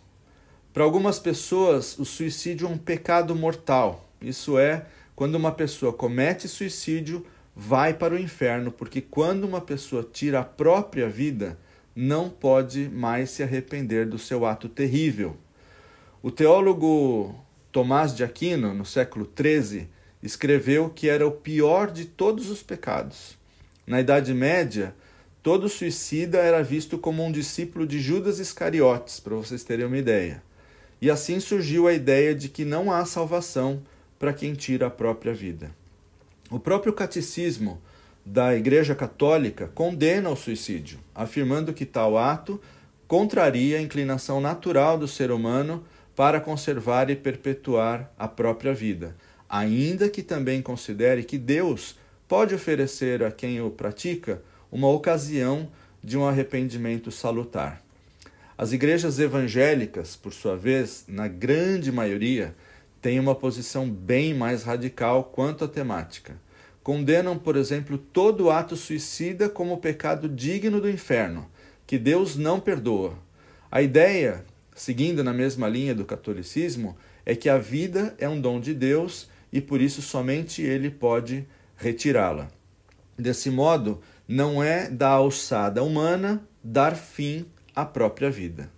Para 0.72 0.84
algumas 0.84 1.18
pessoas, 1.18 1.98
o 1.98 2.06
suicídio 2.06 2.68
é 2.68 2.70
um 2.70 2.78
pecado 2.78 3.36
mortal. 3.36 4.13
Isso 4.24 4.58
é, 4.58 4.86
quando 5.16 5.36
uma 5.36 5.52
pessoa 5.52 5.92
comete 5.94 6.48
suicídio, 6.48 7.26
vai 7.56 7.94
para 7.94 8.16
o 8.16 8.20
inferno, 8.20 8.72
porque 8.72 9.02
quando 9.02 9.44
uma 9.44 9.62
pessoa 9.62 10.08
tira 10.12 10.40
a 10.40 10.44
própria 10.44 11.08
vida, 11.08 11.58
não 11.96 12.30
pode 12.30 12.90
mais 12.90 13.30
se 13.30 13.44
arrepender 13.44 14.08
do 14.08 14.18
seu 14.18 14.46
ato 14.46 14.68
terrível. 14.68 15.38
O 16.22 16.32
teólogo 16.32 17.36
Tomás 17.72 18.16
de 18.16 18.24
Aquino, 18.24 18.74
no 18.74 18.86
século 18.86 19.30
XIII, 19.38 19.88
escreveu 20.22 20.90
que 20.90 21.10
era 21.10 21.28
o 21.28 21.32
pior 21.32 21.92
de 21.92 22.06
todos 22.06 22.50
os 22.50 22.64
pecados. 22.64 23.38
Na 23.86 24.00
Idade 24.00 24.34
Média, 24.34 24.96
todo 25.44 25.68
suicida 25.68 26.38
era 26.38 26.64
visto 26.64 26.98
como 26.98 27.24
um 27.24 27.32
discípulo 27.32 27.86
de 27.86 28.00
Judas 28.00 28.40
Iscariotes, 28.40 29.20
para 29.20 29.36
vocês 29.36 29.64
terem 29.64 29.86
uma 29.86 29.98
ideia. 29.98 30.42
E 31.02 31.12
assim 31.12 31.40
surgiu 31.42 31.88
a 31.88 31.94
ideia 31.94 32.34
de 32.34 32.48
que 32.48 32.64
não 32.64 32.90
há 32.90 33.04
salvação 33.06 33.82
para 34.24 34.32
quem 34.32 34.54
tira 34.54 34.88
a 34.88 34.90
própria 34.90 35.34
vida. 35.34 35.70
O 36.50 36.58
próprio 36.58 36.94
catecismo 36.94 37.82
da 38.26 38.56
Igreja 38.56 38.96
Católica 38.96 39.70
condena 39.76 40.30
o 40.30 40.36
suicídio, 40.38 40.98
afirmando 41.14 41.74
que 41.74 41.86
tal 41.86 42.18
ato 42.18 42.58
contraria 43.06 43.78
a 43.78 43.82
inclinação 43.82 44.40
natural 44.40 44.98
do 44.98 45.10
ser 45.10 45.30
humano 45.30 45.84
para 46.16 46.40
conservar 46.40 47.10
e 47.10 47.18
perpetuar 47.18 48.14
a 48.18 48.26
própria 48.26 48.74
vida, 48.74 49.14
ainda 49.50 50.08
que 50.08 50.24
também 50.24 50.62
considere 50.62 51.26
que 51.26 51.38
Deus 51.38 51.98
pode 52.26 52.56
oferecer 52.56 53.26
a 53.26 53.30
quem 53.30 53.60
o 53.60 53.70
pratica 53.70 54.42
uma 54.72 54.88
ocasião 54.88 55.70
de 56.02 56.18
um 56.18 56.26
arrependimento 56.26 57.12
salutar. 57.12 57.82
As 58.58 58.72
igrejas 58.72 59.20
evangélicas, 59.20 60.16
por 60.16 60.32
sua 60.32 60.56
vez, 60.56 61.04
na 61.10 61.28
grande 61.28 61.92
maioria, 61.92 62.56
têm 63.04 63.20
uma 63.20 63.36
posição 63.36 63.88
bem 63.90 64.34
mais 64.34 64.64
radical 64.64 65.26
quanto 65.26 65.66
à 65.66 65.68
temática. 65.68 66.40
Condenam, 66.82 67.38
por 67.38 67.58
exemplo, 67.58 67.98
todo 67.98 68.50
ato 68.50 68.78
suicida 68.78 69.50
como 69.50 69.78
pecado 69.78 70.30
digno 70.30 70.80
do 70.80 70.90
inferno, 70.90 71.46
que 71.86 71.98
Deus 71.98 72.38
não 72.38 72.62
perdoa. 72.62 73.14
A 73.70 73.82
ideia, 73.82 74.46
seguindo 74.74 75.22
na 75.22 75.34
mesma 75.34 75.68
linha 75.68 75.94
do 75.94 76.06
catolicismo, 76.06 76.96
é 77.26 77.36
que 77.36 77.50
a 77.50 77.58
vida 77.58 78.16
é 78.18 78.28
um 78.28 78.40
dom 78.40 78.58
de 78.62 78.74
Deus 78.74 79.30
e 79.52 79.60
por 79.60 79.82
isso 79.82 80.02
somente 80.02 80.62
ele 80.62 80.90
pode 80.90 81.46
retirá-la. 81.76 82.48
Desse 83.20 83.50
modo, 83.50 84.00
não 84.26 84.64
é 84.64 84.90
da 84.90 85.10
alçada 85.10 85.84
humana 85.84 86.42
dar 86.64 86.96
fim 86.96 87.46
à 87.76 87.84
própria 87.84 88.32
vida. 88.32 88.72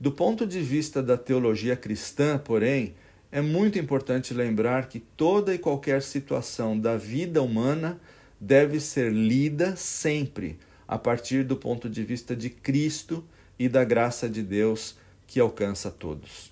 Do 0.00 0.10
ponto 0.10 0.46
de 0.46 0.60
vista 0.60 1.02
da 1.02 1.18
teologia 1.18 1.76
cristã, 1.76 2.38
porém, 2.38 2.94
é 3.30 3.40
muito 3.40 3.78
importante 3.78 4.32
lembrar 4.32 4.88
que 4.88 4.98
toda 4.98 5.54
e 5.54 5.58
qualquer 5.58 6.02
situação 6.02 6.78
da 6.78 6.96
vida 6.96 7.42
humana 7.42 8.00
deve 8.40 8.80
ser 8.80 9.12
lida 9.12 9.76
sempre 9.76 10.58
a 10.86 10.96
partir 10.98 11.44
do 11.44 11.56
ponto 11.56 11.88
de 11.88 12.02
vista 12.02 12.34
de 12.34 12.48
Cristo 12.48 13.22
e 13.58 13.68
da 13.68 13.84
graça 13.84 14.28
de 14.28 14.42
Deus 14.42 14.96
que 15.26 15.38
alcança 15.38 15.90
todos. 15.90 16.50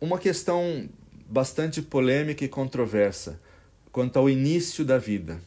Uma 0.00 0.18
questão 0.18 0.88
bastante 1.28 1.82
polêmica 1.82 2.44
e 2.44 2.48
controversa 2.48 3.38
quanto 3.90 4.18
ao 4.18 4.28
início 4.28 4.84
da 4.84 4.96
vida. 4.96 5.38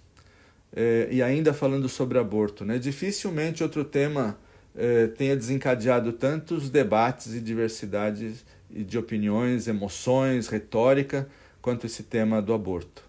É, 0.76 1.08
e 1.10 1.24
ainda 1.24 1.54
falando 1.54 1.90
sobre 1.90 2.20
aborto, 2.20 2.64
né? 2.64 2.78
dificilmente 2.78 3.64
outro 3.64 3.84
tema 3.84 4.38
é, 4.76 5.08
tenha 5.08 5.36
desencadeado 5.36 6.12
tantos 6.12 6.70
debates 6.70 7.34
e 7.34 7.40
diversidades 7.40 8.46
de 8.84 8.98
opiniões, 8.98 9.68
emoções, 9.68 10.48
retórica, 10.48 11.30
quanto 11.62 11.86
esse 11.86 12.04
tema 12.04 12.42
do 12.42 12.54
aborto. 12.54 13.04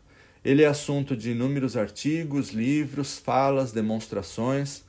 Ele 0.44 0.62
é 0.62 0.66
assunto 0.66 1.16
de 1.16 1.32
inúmeros 1.32 1.76
artigos, 1.76 2.50
livros, 2.50 3.18
falas, 3.18 3.72
demonstrações. 3.72 4.84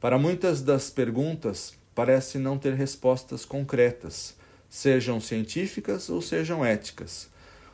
Para 0.00 0.18
muitas 0.18 0.60
das 0.60 0.90
perguntas, 0.90 1.74
parece 1.94 2.38
não 2.38 2.58
ter 2.58 2.74
respostas 2.74 3.44
concretas, 3.44 4.36
sejam 4.68 5.20
científicas 5.20 6.08
ou 6.08 6.22
sejam 6.22 6.64
éticas. 6.64 7.28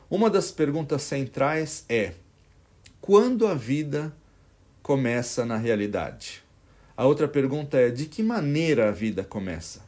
Uma 0.09 0.29
das 0.29 0.51
perguntas 0.51 1.03
centrais 1.03 1.85
é: 1.87 2.13
quando 2.99 3.45
a 3.45 3.53
vida 3.53 4.15
começa 4.81 5.45
na 5.45 5.57
realidade? 5.57 6.43
A 6.97 7.05
outra 7.05 7.27
pergunta 7.27 7.77
é: 7.77 7.91
de 7.91 8.05
que 8.07 8.23
maneira 8.23 8.89
a 8.89 8.91
vida 8.91 9.23
começa? 9.23 9.84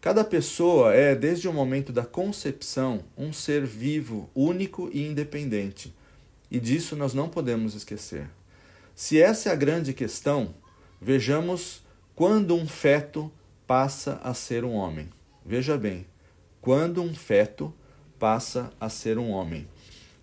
Cada 0.00 0.22
pessoa 0.22 0.94
é, 0.94 1.16
desde 1.16 1.48
o 1.48 1.52
momento 1.52 1.92
da 1.92 2.04
concepção, 2.04 3.02
um 3.16 3.32
ser 3.32 3.66
vivo, 3.66 4.30
único 4.32 4.88
e 4.92 5.04
independente. 5.04 5.92
E 6.48 6.60
disso 6.60 6.94
nós 6.94 7.14
não 7.14 7.28
podemos 7.28 7.74
esquecer. 7.74 8.30
Se 8.94 9.20
essa 9.20 9.48
é 9.48 9.52
a 9.52 9.56
grande 9.56 9.92
questão, 9.92 10.54
vejamos 11.00 11.82
quando 12.14 12.54
um 12.54 12.66
feto 12.66 13.30
passa 13.66 14.20
a 14.22 14.32
ser 14.34 14.64
um 14.64 14.74
homem. 14.74 15.08
Veja 15.44 15.76
bem, 15.76 16.06
quando 16.60 17.02
um 17.02 17.12
feto 17.12 17.74
passa 18.20 18.72
a 18.80 18.88
ser 18.88 19.18
um 19.18 19.30
homem. 19.30 19.66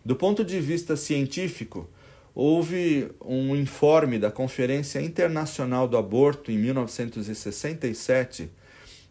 Do 0.05 0.15
ponto 0.15 0.44
de 0.46 0.60
vista 0.60 0.96
científico, 0.96 1.89
houve 2.34 3.12
um 3.22 3.55
informe 3.55 4.20
da 4.20 4.32
Conferência 4.32 5.01
Internacional 5.01 5.86
do 5.86 5.98
Aborto 5.98 6.50
em 6.50 6.58
1967 6.58 8.50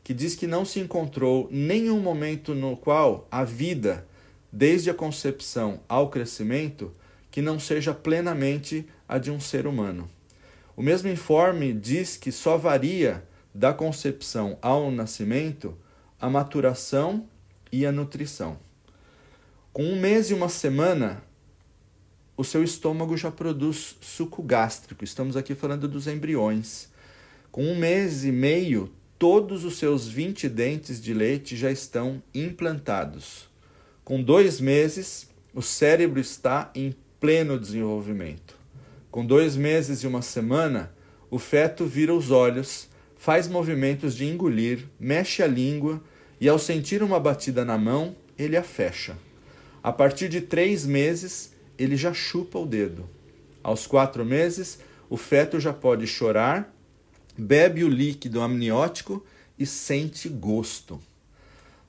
que 0.04 0.12
diz 0.12 0.36
que 0.36 0.46
não 0.46 0.66
se 0.66 0.78
encontrou 0.78 1.48
nenhum 1.50 1.98
momento 1.98 2.54
no 2.54 2.76
qual 2.76 3.26
a 3.30 3.42
vida, 3.42 4.06
desde 4.52 4.90
a 4.90 4.94
concepção 4.94 5.80
ao 5.88 6.10
crescimento, 6.10 6.94
que 7.30 7.40
não 7.40 7.58
seja 7.58 7.94
plenamente 7.94 8.86
a 9.08 9.16
de 9.16 9.30
um 9.30 9.40
ser 9.40 9.66
humano. 9.66 10.08
O 10.76 10.82
mesmo 10.82 11.08
informe 11.08 11.72
diz 11.72 12.18
que 12.18 12.30
só 12.30 12.58
varia 12.58 13.26
da 13.54 13.72
concepção 13.72 14.58
ao 14.60 14.90
nascimento 14.90 15.76
a 16.20 16.28
maturação 16.28 17.26
e 17.72 17.86
a 17.86 17.90
nutrição. 17.90 18.58
Com 19.72 19.84
um 19.84 19.98
mês 19.98 20.30
e 20.30 20.34
uma 20.34 20.48
semana, 20.48 21.24
o 22.36 22.44
seu 22.44 22.62
estômago 22.62 23.16
já 23.16 23.30
produz 23.30 23.96
suco 24.00 24.42
gástrico. 24.42 25.02
Estamos 25.02 25.36
aqui 25.36 25.54
falando 25.54 25.88
dos 25.88 26.06
embriões. 26.06 26.88
Com 27.50 27.64
um 27.64 27.76
mês 27.76 28.24
e 28.24 28.32
meio, 28.32 28.92
todos 29.18 29.64
os 29.64 29.78
seus 29.78 30.08
20 30.08 30.48
dentes 30.48 31.00
de 31.00 31.14
leite 31.14 31.56
já 31.56 31.70
estão 31.70 32.22
implantados. 32.34 33.48
Com 34.04 34.22
dois 34.22 34.60
meses, 34.60 35.28
o 35.54 35.62
cérebro 35.62 36.20
está 36.20 36.70
em 36.74 36.94
pleno 37.20 37.58
desenvolvimento. 37.58 38.56
Com 39.10 39.24
dois 39.24 39.56
meses 39.56 40.02
e 40.02 40.06
uma 40.06 40.20
semana, 40.22 40.92
o 41.30 41.38
feto 41.38 41.86
vira 41.86 42.12
os 42.12 42.30
olhos, 42.30 42.88
faz 43.16 43.48
movimentos 43.48 44.14
de 44.14 44.26
engolir, 44.26 44.86
mexe 44.98 45.42
a 45.42 45.46
língua 45.46 46.02
e, 46.40 46.48
ao 46.48 46.58
sentir 46.58 47.02
uma 47.02 47.20
batida 47.20 47.64
na 47.64 47.78
mão, 47.78 48.14
ele 48.36 48.56
a 48.56 48.62
fecha. 48.62 49.16
A 49.82 49.92
partir 49.92 50.28
de 50.28 50.40
três 50.40 50.84
meses, 50.84 51.54
ele 51.78 51.96
já 51.96 52.12
chupa 52.12 52.58
o 52.58 52.66
dedo. 52.66 53.08
Aos 53.62 53.86
quatro 53.86 54.24
meses, 54.24 54.80
o 55.08 55.16
feto 55.16 55.60
já 55.60 55.72
pode 55.72 56.06
chorar, 56.06 56.73
bebe 57.36 57.84
o 57.84 57.88
líquido 57.88 58.40
amniótico 58.40 59.24
e 59.58 59.66
sente 59.66 60.28
gosto. 60.28 61.00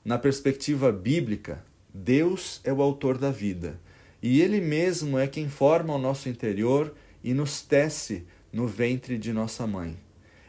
Na 0.04 0.18
perspectiva 0.18 0.92
bíblica, 0.92 1.64
Deus 1.92 2.60
é 2.64 2.72
o 2.72 2.82
autor 2.82 3.18
da 3.18 3.30
vida 3.30 3.80
e 4.22 4.40
Ele 4.40 4.60
mesmo 4.60 5.18
é 5.18 5.26
quem 5.26 5.48
forma 5.48 5.94
o 5.94 5.98
nosso 5.98 6.28
interior 6.28 6.94
e 7.22 7.34
nos 7.34 7.62
tece 7.62 8.24
no 8.52 8.66
ventre 8.66 9.18
de 9.18 9.32
nossa 9.32 9.66
mãe. 9.66 9.96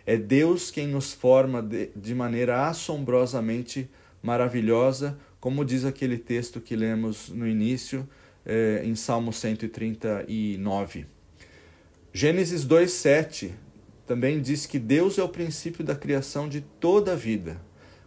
É 0.05 0.15
Deus 0.15 0.71
quem 0.71 0.87
nos 0.87 1.11
forma 1.13 1.61
de, 1.61 2.15
maneira 2.15 2.67
assombrosamente 2.67 3.89
maravilhosa, 4.23 5.17
como 5.39 5.65
diz 5.65 5.83
aquele 5.83 6.17
texto 6.17 6.61
que 6.61 6.75
lemos 6.75 7.29
no 7.29 7.47
início, 7.47 8.07
eh, 8.45 8.81
em 8.85 8.95
Salmo 8.95 9.33
139. 9.33 11.05
Gênesis 12.13 12.65
2,7 12.65 13.51
também 14.07 14.41
diz 14.41 14.65
que 14.65 14.79
Deus 14.79 15.17
é 15.17 15.23
o 15.23 15.27
princípio 15.27 15.83
da 15.83 15.93
criação 15.93 16.47
de 16.47 16.61
toda 16.61 17.11
a 17.11 17.15
vida. 17.15 17.61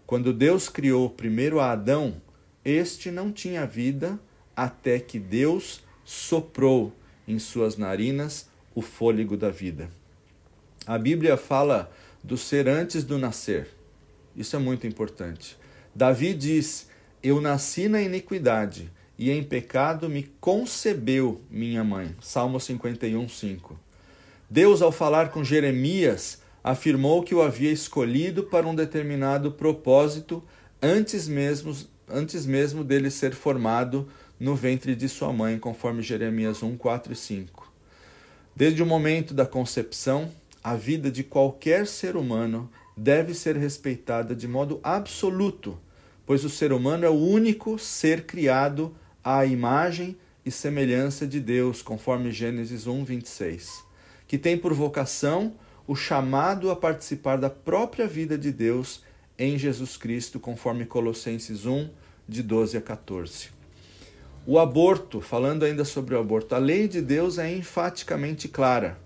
Quando 0.06 0.32
Deus 0.32 0.68
criou 0.68 1.10
primeiro 1.10 1.60
a 1.60 1.72
Adão, 1.72 2.20
este 2.64 3.10
não 3.10 3.30
tinha 3.30 3.66
vida 3.66 4.18
até 4.56 4.98
que 4.98 5.18
Deus 5.18 5.82
soprou 6.02 6.92
em 7.28 7.38
suas 7.38 7.76
narinas 7.76 8.48
o 8.74 8.80
fôlego 8.80 9.36
da 9.36 9.50
vida. 9.50 9.90
A 10.86 10.96
Bíblia 10.96 11.36
fala 11.36 11.92
do 12.24 12.36
ser 12.36 12.66
antes 12.66 13.04
do 13.04 13.18
nascer. 13.18 13.68
Isso 14.34 14.56
é 14.56 14.58
muito 14.58 14.86
importante. 14.86 15.56
Davi 15.94 16.32
diz: 16.32 16.88
Eu 17.22 17.40
nasci 17.40 17.88
na 17.88 18.00
iniquidade 18.00 18.90
e 19.18 19.30
em 19.30 19.44
pecado 19.44 20.08
me 20.08 20.22
concebeu 20.40 21.42
minha 21.50 21.84
mãe. 21.84 22.16
Salmo 22.20 22.58
51, 22.58 23.28
5. 23.28 23.89
Deus, 24.52 24.82
ao 24.82 24.90
falar 24.90 25.30
com 25.30 25.44
Jeremias, 25.44 26.42
afirmou 26.64 27.22
que 27.22 27.36
o 27.36 27.40
havia 27.40 27.70
escolhido 27.70 28.42
para 28.42 28.66
um 28.66 28.74
determinado 28.74 29.52
propósito 29.52 30.42
antes 30.82 31.28
mesmo, 31.28 31.72
antes 32.08 32.44
mesmo 32.44 32.82
dele 32.82 33.12
ser 33.12 33.32
formado 33.32 34.08
no 34.40 34.56
ventre 34.56 34.96
de 34.96 35.08
sua 35.08 35.32
mãe, 35.32 35.56
conforme 35.56 36.02
Jeremias 36.02 36.64
1, 36.64 36.76
4 36.76 37.12
e 37.12 37.16
5. 37.16 37.72
Desde 38.56 38.82
o 38.82 38.86
momento 38.86 39.32
da 39.32 39.46
concepção, 39.46 40.28
a 40.64 40.74
vida 40.74 41.12
de 41.12 41.22
qualquer 41.22 41.86
ser 41.86 42.16
humano 42.16 42.68
deve 42.96 43.34
ser 43.34 43.56
respeitada 43.56 44.34
de 44.34 44.48
modo 44.48 44.80
absoluto, 44.82 45.78
pois 46.26 46.44
o 46.44 46.50
ser 46.50 46.72
humano 46.72 47.06
é 47.06 47.08
o 47.08 47.14
único 47.14 47.78
ser 47.78 48.26
criado 48.26 48.92
à 49.22 49.46
imagem 49.46 50.16
e 50.44 50.50
semelhança 50.50 51.24
de 51.24 51.38
Deus, 51.38 51.82
conforme 51.82 52.32
Gênesis 52.32 52.88
1, 52.88 53.04
26 53.04 53.89
que 54.30 54.38
tem 54.38 54.56
por 54.56 54.72
vocação 54.72 55.54
o 55.88 55.96
chamado 55.96 56.70
a 56.70 56.76
participar 56.76 57.36
da 57.36 57.50
própria 57.50 58.06
vida 58.06 58.38
de 58.38 58.52
Deus 58.52 59.02
em 59.36 59.58
Jesus 59.58 59.96
Cristo, 59.96 60.38
conforme 60.38 60.86
Colossenses 60.86 61.66
1, 61.66 61.90
de 62.28 62.40
12 62.40 62.76
a 62.76 62.80
14. 62.80 63.48
O 64.46 64.60
aborto, 64.60 65.20
falando 65.20 65.64
ainda 65.64 65.84
sobre 65.84 66.14
o 66.14 66.20
aborto, 66.20 66.54
a 66.54 66.58
lei 66.58 66.86
de 66.86 67.02
Deus 67.02 67.38
é 67.38 67.52
enfaticamente 67.52 68.46
clara. 68.46 69.00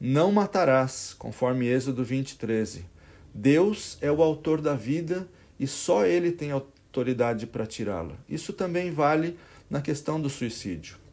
Não 0.00 0.32
matarás, 0.32 1.14
conforme 1.16 1.68
Êxodo 1.68 2.02
20, 2.02 2.36
13. 2.36 2.86
Deus 3.32 3.96
é 4.00 4.10
o 4.10 4.20
autor 4.20 4.60
da 4.60 4.74
vida 4.74 5.28
e 5.60 5.68
só 5.68 6.04
ele 6.04 6.32
tem 6.32 6.50
autoridade 6.50 7.46
para 7.46 7.66
tirá-la. 7.66 8.16
Isso 8.28 8.52
também 8.52 8.90
vale 8.90 9.38
na 9.70 9.80
questão 9.80 10.20
do 10.20 10.28
suicídio. 10.28 11.05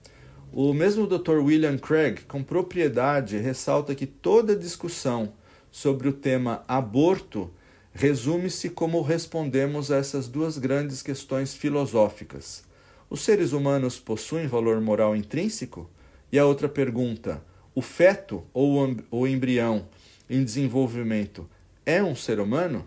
O 0.56 0.72
mesmo 0.72 1.08
Dr. 1.08 1.40
William 1.40 1.80
Craig, 1.80 2.26
com 2.28 2.44
propriedade, 2.44 3.40
ressalta 3.40 3.96
que 3.96 4.06
toda 4.06 4.56
discussão 4.56 5.34
sobre 5.72 6.08
o 6.08 6.14
tema 6.14 6.64
aborto 6.68 7.50
resume-se 7.92 8.70
como 8.70 9.02
respondemos 9.02 9.90
a 9.90 9.98
essas 9.98 10.28
duas 10.28 10.60
grandes 10.60 11.02
questões 11.02 11.56
filosóficas. 11.56 12.64
Os 13.10 13.22
seres 13.22 13.52
humanos 13.52 13.98
possuem 13.98 14.46
valor 14.46 14.80
moral 14.80 15.16
intrínseco? 15.16 15.90
E 16.32 16.38
a 16.38 16.46
outra 16.46 16.70
pergunta: 16.70 17.44
o 17.74 17.82
feto 17.82 18.44
ou 18.54 18.96
o 19.10 19.28
embrião 19.28 19.88
em 20.30 20.44
desenvolvimento 20.44 21.50
é 21.84 22.04
um 22.04 22.16
ser 22.16 22.40
humano? 22.40 22.86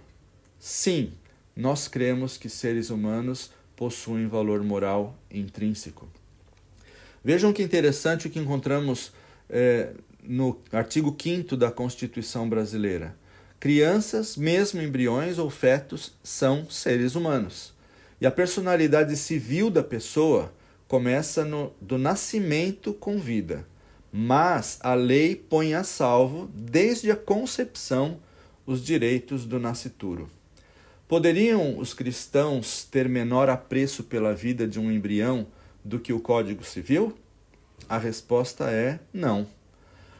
Sim, 0.56 1.14
nós 1.56 1.88
cremos 1.88 2.38
que 2.38 2.48
seres 2.48 2.90
humanos 2.90 3.50
possuem 3.74 4.28
valor 4.28 4.62
moral 4.62 5.18
intrínseco. 5.28 6.08
Vejam 7.26 7.52
que 7.52 7.60
interessante 7.60 8.28
o 8.28 8.30
que 8.30 8.38
encontramos 8.38 9.10
é, 9.50 9.88
no 10.22 10.60
artigo 10.70 11.12
5 11.20 11.56
da 11.56 11.72
Constituição 11.72 12.48
Brasileira. 12.48 13.16
Crianças, 13.58 14.36
mesmo 14.36 14.80
embriões 14.80 15.36
ou 15.36 15.50
fetos, 15.50 16.12
são 16.22 16.70
seres 16.70 17.16
humanos. 17.16 17.74
E 18.20 18.26
a 18.28 18.30
personalidade 18.30 19.16
civil 19.16 19.70
da 19.70 19.82
pessoa 19.82 20.52
começa 20.86 21.44
no, 21.44 21.72
do 21.80 21.98
nascimento 21.98 22.94
com 22.94 23.18
vida. 23.18 23.66
Mas 24.12 24.78
a 24.80 24.94
lei 24.94 25.34
põe 25.34 25.74
a 25.74 25.82
salvo, 25.82 26.48
desde 26.54 27.10
a 27.10 27.16
concepção, 27.16 28.20
os 28.64 28.84
direitos 28.84 29.44
do 29.44 29.58
nascituro. 29.58 30.30
Poderiam 31.08 31.76
os 31.76 31.92
cristãos 31.92 32.84
ter 32.84 33.08
menor 33.08 33.50
apreço 33.50 34.04
pela 34.04 34.32
vida 34.32 34.64
de 34.68 34.78
um 34.78 34.92
embrião 34.92 35.48
do 35.86 36.00
que 36.00 36.12
o 36.12 36.20
Código 36.20 36.64
Civil? 36.64 37.16
A 37.88 37.96
resposta 37.96 38.64
é 38.64 38.98
não. 39.12 39.46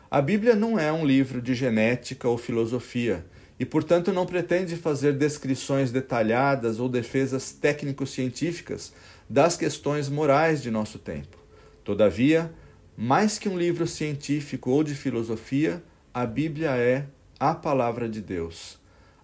A 0.08 0.22
Bíblia 0.22 0.54
não 0.54 0.78
é 0.78 0.92
um 0.92 1.04
livro 1.04 1.42
de 1.42 1.54
genética 1.54 2.28
ou 2.28 2.38
filosofia 2.38 3.26
e, 3.58 3.66
portanto, 3.66 4.12
não 4.12 4.24
pretende 4.24 4.76
fazer 4.76 5.14
descrições 5.14 5.90
detalhadas 5.90 6.78
ou 6.78 6.88
defesas 6.88 7.50
técnico-científicas 7.50 8.92
das 9.28 9.56
questões 9.56 10.08
morais 10.08 10.62
de 10.62 10.70
nosso 10.70 11.00
tempo. 11.00 11.36
Todavia, 11.82 12.52
mais 12.96 13.36
que 13.36 13.48
um 13.48 13.58
livro 13.58 13.86
científico 13.86 14.70
ou 14.70 14.84
de 14.84 14.94
filosofia, 14.94 15.82
a 16.14 16.24
Bíblia 16.24 16.76
é 16.76 17.06
a 17.40 17.54
palavra 17.54 18.08
de 18.08 18.20
Deus. 18.20 18.78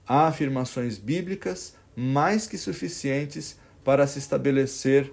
Há 0.07 0.27
afirmações 0.27 0.99
bíblicas 0.99 1.77
mais 1.95 2.49
que 2.49 2.59
suficientes 2.59 3.57
para 3.85 4.07
se 4.09 4.19
estabelecer 4.19 5.13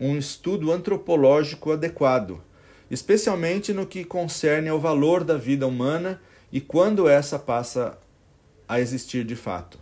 um 0.00 0.16
estudo 0.16 0.72
antropológico 0.72 1.70
adequado, 1.72 2.42
especialmente 2.90 3.72
no 3.72 3.86
que 3.86 4.04
concerne 4.04 4.68
ao 4.68 4.80
valor 4.80 5.22
da 5.22 5.36
vida 5.36 5.66
humana 5.66 6.20
e 6.50 6.60
quando 6.60 7.06
essa 7.06 7.38
passa 7.38 7.98
a 8.66 8.80
existir 8.80 9.24
de 9.24 9.36
fato. 9.36 9.78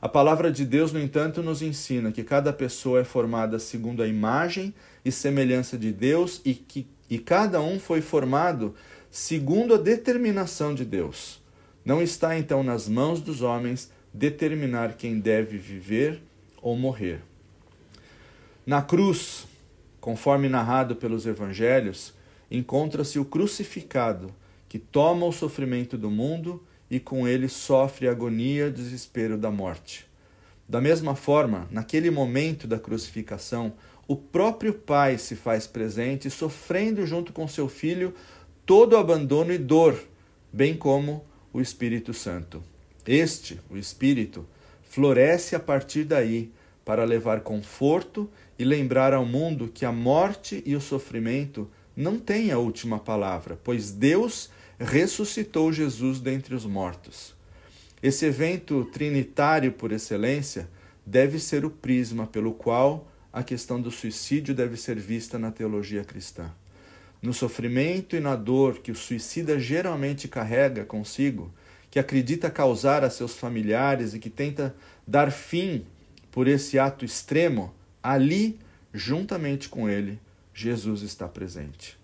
A 0.00 0.08
palavra 0.08 0.52
de 0.52 0.64
Deus, 0.64 0.92
no 0.92 1.00
entanto, 1.00 1.42
nos 1.42 1.62
ensina 1.62 2.12
que 2.12 2.22
cada 2.22 2.52
pessoa 2.52 3.00
é 3.00 3.04
formada 3.04 3.58
segundo 3.58 4.02
a 4.02 4.06
imagem 4.06 4.72
e 5.04 5.10
semelhança 5.10 5.76
de 5.76 5.90
Deus 5.90 6.40
e 6.44 6.54
que 6.54 6.86
e 7.08 7.18
cada 7.18 7.60
um 7.60 7.78
foi 7.78 8.00
formado 8.00 8.74
segundo 9.10 9.74
a 9.74 9.78
determinação 9.78 10.74
de 10.74 10.84
Deus. 10.84 11.40
Não 11.84 12.02
está 12.02 12.36
então 12.36 12.62
nas 12.62 12.88
mãos 12.88 13.20
dos 13.20 13.42
homens 13.42 13.90
determinar 14.12 14.94
quem 14.94 15.20
deve 15.20 15.56
viver 15.56 16.20
ou 16.60 16.76
morrer. 16.76 17.20
Na 18.66 18.82
cruz, 18.82 19.45
conforme 20.06 20.48
narrado 20.48 20.94
pelos 20.94 21.26
evangelhos, 21.26 22.14
encontra-se 22.48 23.18
o 23.18 23.24
crucificado, 23.24 24.32
que 24.68 24.78
toma 24.78 25.26
o 25.26 25.32
sofrimento 25.32 25.98
do 25.98 26.08
mundo 26.08 26.62
e 26.88 27.00
com 27.00 27.26
ele 27.26 27.48
sofre 27.48 28.06
a 28.06 28.12
agonia 28.12 28.68
e 28.68 28.70
desespero 28.70 29.36
da 29.36 29.50
morte. 29.50 30.06
Da 30.68 30.80
mesma 30.80 31.16
forma, 31.16 31.66
naquele 31.72 32.08
momento 32.08 32.68
da 32.68 32.78
crucificação, 32.78 33.72
o 34.06 34.14
próprio 34.14 34.74
Pai 34.74 35.18
se 35.18 35.34
faz 35.34 35.66
presente, 35.66 36.30
sofrendo 36.30 37.04
junto 37.04 37.32
com 37.32 37.48
seu 37.48 37.68
filho 37.68 38.14
todo 38.64 38.92
o 38.92 38.98
abandono 38.98 39.52
e 39.52 39.58
dor, 39.58 40.00
bem 40.52 40.76
como 40.76 41.24
o 41.52 41.60
Espírito 41.60 42.14
Santo. 42.14 42.62
Este, 43.04 43.60
o 43.68 43.76
Espírito, 43.76 44.46
floresce 44.84 45.56
a 45.56 45.58
partir 45.58 46.04
daí 46.04 46.52
para 46.84 47.02
levar 47.02 47.40
conforto 47.40 48.30
e 48.58 48.64
lembrar 48.64 49.12
ao 49.12 49.24
mundo 49.24 49.70
que 49.72 49.84
a 49.84 49.92
morte 49.92 50.62
e 50.64 50.74
o 50.74 50.80
sofrimento 50.80 51.70
não 51.96 52.18
têm 52.18 52.50
a 52.50 52.58
última 52.58 52.98
palavra, 52.98 53.58
pois 53.62 53.90
Deus 53.90 54.50
ressuscitou 54.78 55.72
Jesus 55.72 56.20
dentre 56.20 56.54
os 56.54 56.64
mortos. 56.64 57.34
Esse 58.02 58.26
evento 58.26 58.84
trinitário 58.92 59.72
por 59.72 59.92
excelência 59.92 60.68
deve 61.04 61.38
ser 61.38 61.64
o 61.64 61.70
prisma 61.70 62.26
pelo 62.26 62.52
qual 62.52 63.10
a 63.32 63.42
questão 63.42 63.80
do 63.80 63.90
suicídio 63.90 64.54
deve 64.54 64.76
ser 64.76 64.98
vista 64.98 65.38
na 65.38 65.50
teologia 65.50 66.04
cristã. 66.04 66.50
No 67.22 67.32
sofrimento 67.32 68.14
e 68.14 68.20
na 68.20 68.36
dor 68.36 68.78
que 68.78 68.92
o 68.92 68.96
suicida 68.96 69.58
geralmente 69.58 70.28
carrega 70.28 70.84
consigo, 70.84 71.52
que 71.90 71.98
acredita 71.98 72.50
causar 72.50 73.04
a 73.04 73.10
seus 73.10 73.36
familiares 73.36 74.14
e 74.14 74.18
que 74.18 74.28
tenta 74.28 74.74
dar 75.06 75.30
fim 75.30 75.84
por 76.30 76.46
esse 76.46 76.78
ato 76.78 77.04
extremo, 77.04 77.74
ali, 78.12 78.58
juntamente 78.92 79.68
com 79.68 79.88
ele, 79.88 80.18
Jesus 80.54 81.02
está 81.02 81.26
presente. 81.28 81.98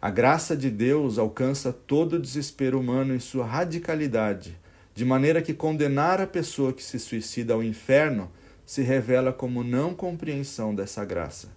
A 0.00 0.10
graça 0.10 0.56
de 0.56 0.70
Deus 0.70 1.16
alcança 1.16 1.72
todo 1.72 2.16
o 2.16 2.20
desespero 2.20 2.78
humano 2.78 3.14
em 3.14 3.20
sua 3.20 3.46
radicalidade, 3.46 4.58
de 4.94 5.04
maneira 5.04 5.40
que 5.40 5.54
condenar 5.54 6.20
a 6.20 6.26
pessoa 6.26 6.72
que 6.72 6.82
se 6.82 6.98
suicida 6.98 7.54
ao 7.54 7.62
inferno 7.62 8.30
se 8.66 8.82
revela 8.82 9.32
como 9.32 9.64
não 9.64 9.94
compreensão 9.94 10.74
dessa 10.74 11.04
graça. 11.04 11.48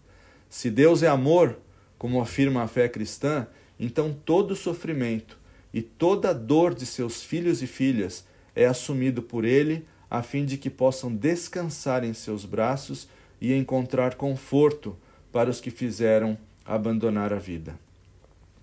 Se 0.49 0.69
Deus 0.69 1.03
é 1.03 1.07
amor, 1.07 1.57
como 1.97 2.21
afirma 2.21 2.63
a 2.63 2.67
fé 2.67 2.87
cristã, 2.87 3.47
então 3.79 4.15
todo 4.25 4.55
sofrimento 4.55 5.37
e 5.73 5.81
toda 5.81 6.33
dor 6.33 6.73
de 6.73 6.85
seus 6.85 7.21
filhos 7.21 7.61
e 7.61 7.67
filhas 7.67 8.25
é 8.55 8.65
assumido 8.65 9.21
por 9.21 9.43
Ele, 9.43 9.85
a 10.09 10.23
fim 10.23 10.45
de 10.45 10.57
que 10.57 10.69
possam 10.69 11.13
descansar 11.13 12.03
em 12.03 12.13
seus 12.13 12.45
braços 12.45 13.09
e 13.39 13.53
encontrar 13.53 14.15
conforto 14.15 14.95
para 15.31 15.49
os 15.49 15.61
que 15.61 15.69
fizeram 15.69 16.37
abandonar 16.65 17.31
a 17.31 17.37
vida. 17.37 17.79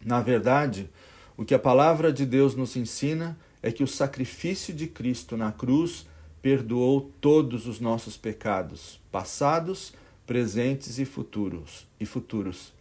Na 0.04 0.20
verdade, 0.20 0.90
o 1.36 1.44
que 1.44 1.54
a 1.54 1.58
palavra 1.58 2.12
de 2.12 2.26
Deus 2.26 2.54
nos 2.54 2.76
ensina 2.76 3.38
é 3.62 3.72
que 3.72 3.82
o 3.82 3.88
sacrifício 3.88 4.74
de 4.74 4.86
Cristo 4.86 5.36
na 5.36 5.50
cruz 5.50 6.06
perdoou 6.42 7.10
todos 7.20 7.66
os 7.66 7.80
nossos 7.80 8.16
pecados, 8.16 9.00
passados, 9.10 9.94
presentes 10.26 10.98
e 10.98 11.04
futuros, 11.04 11.86
e 11.98 12.04
futuros. 12.04 12.72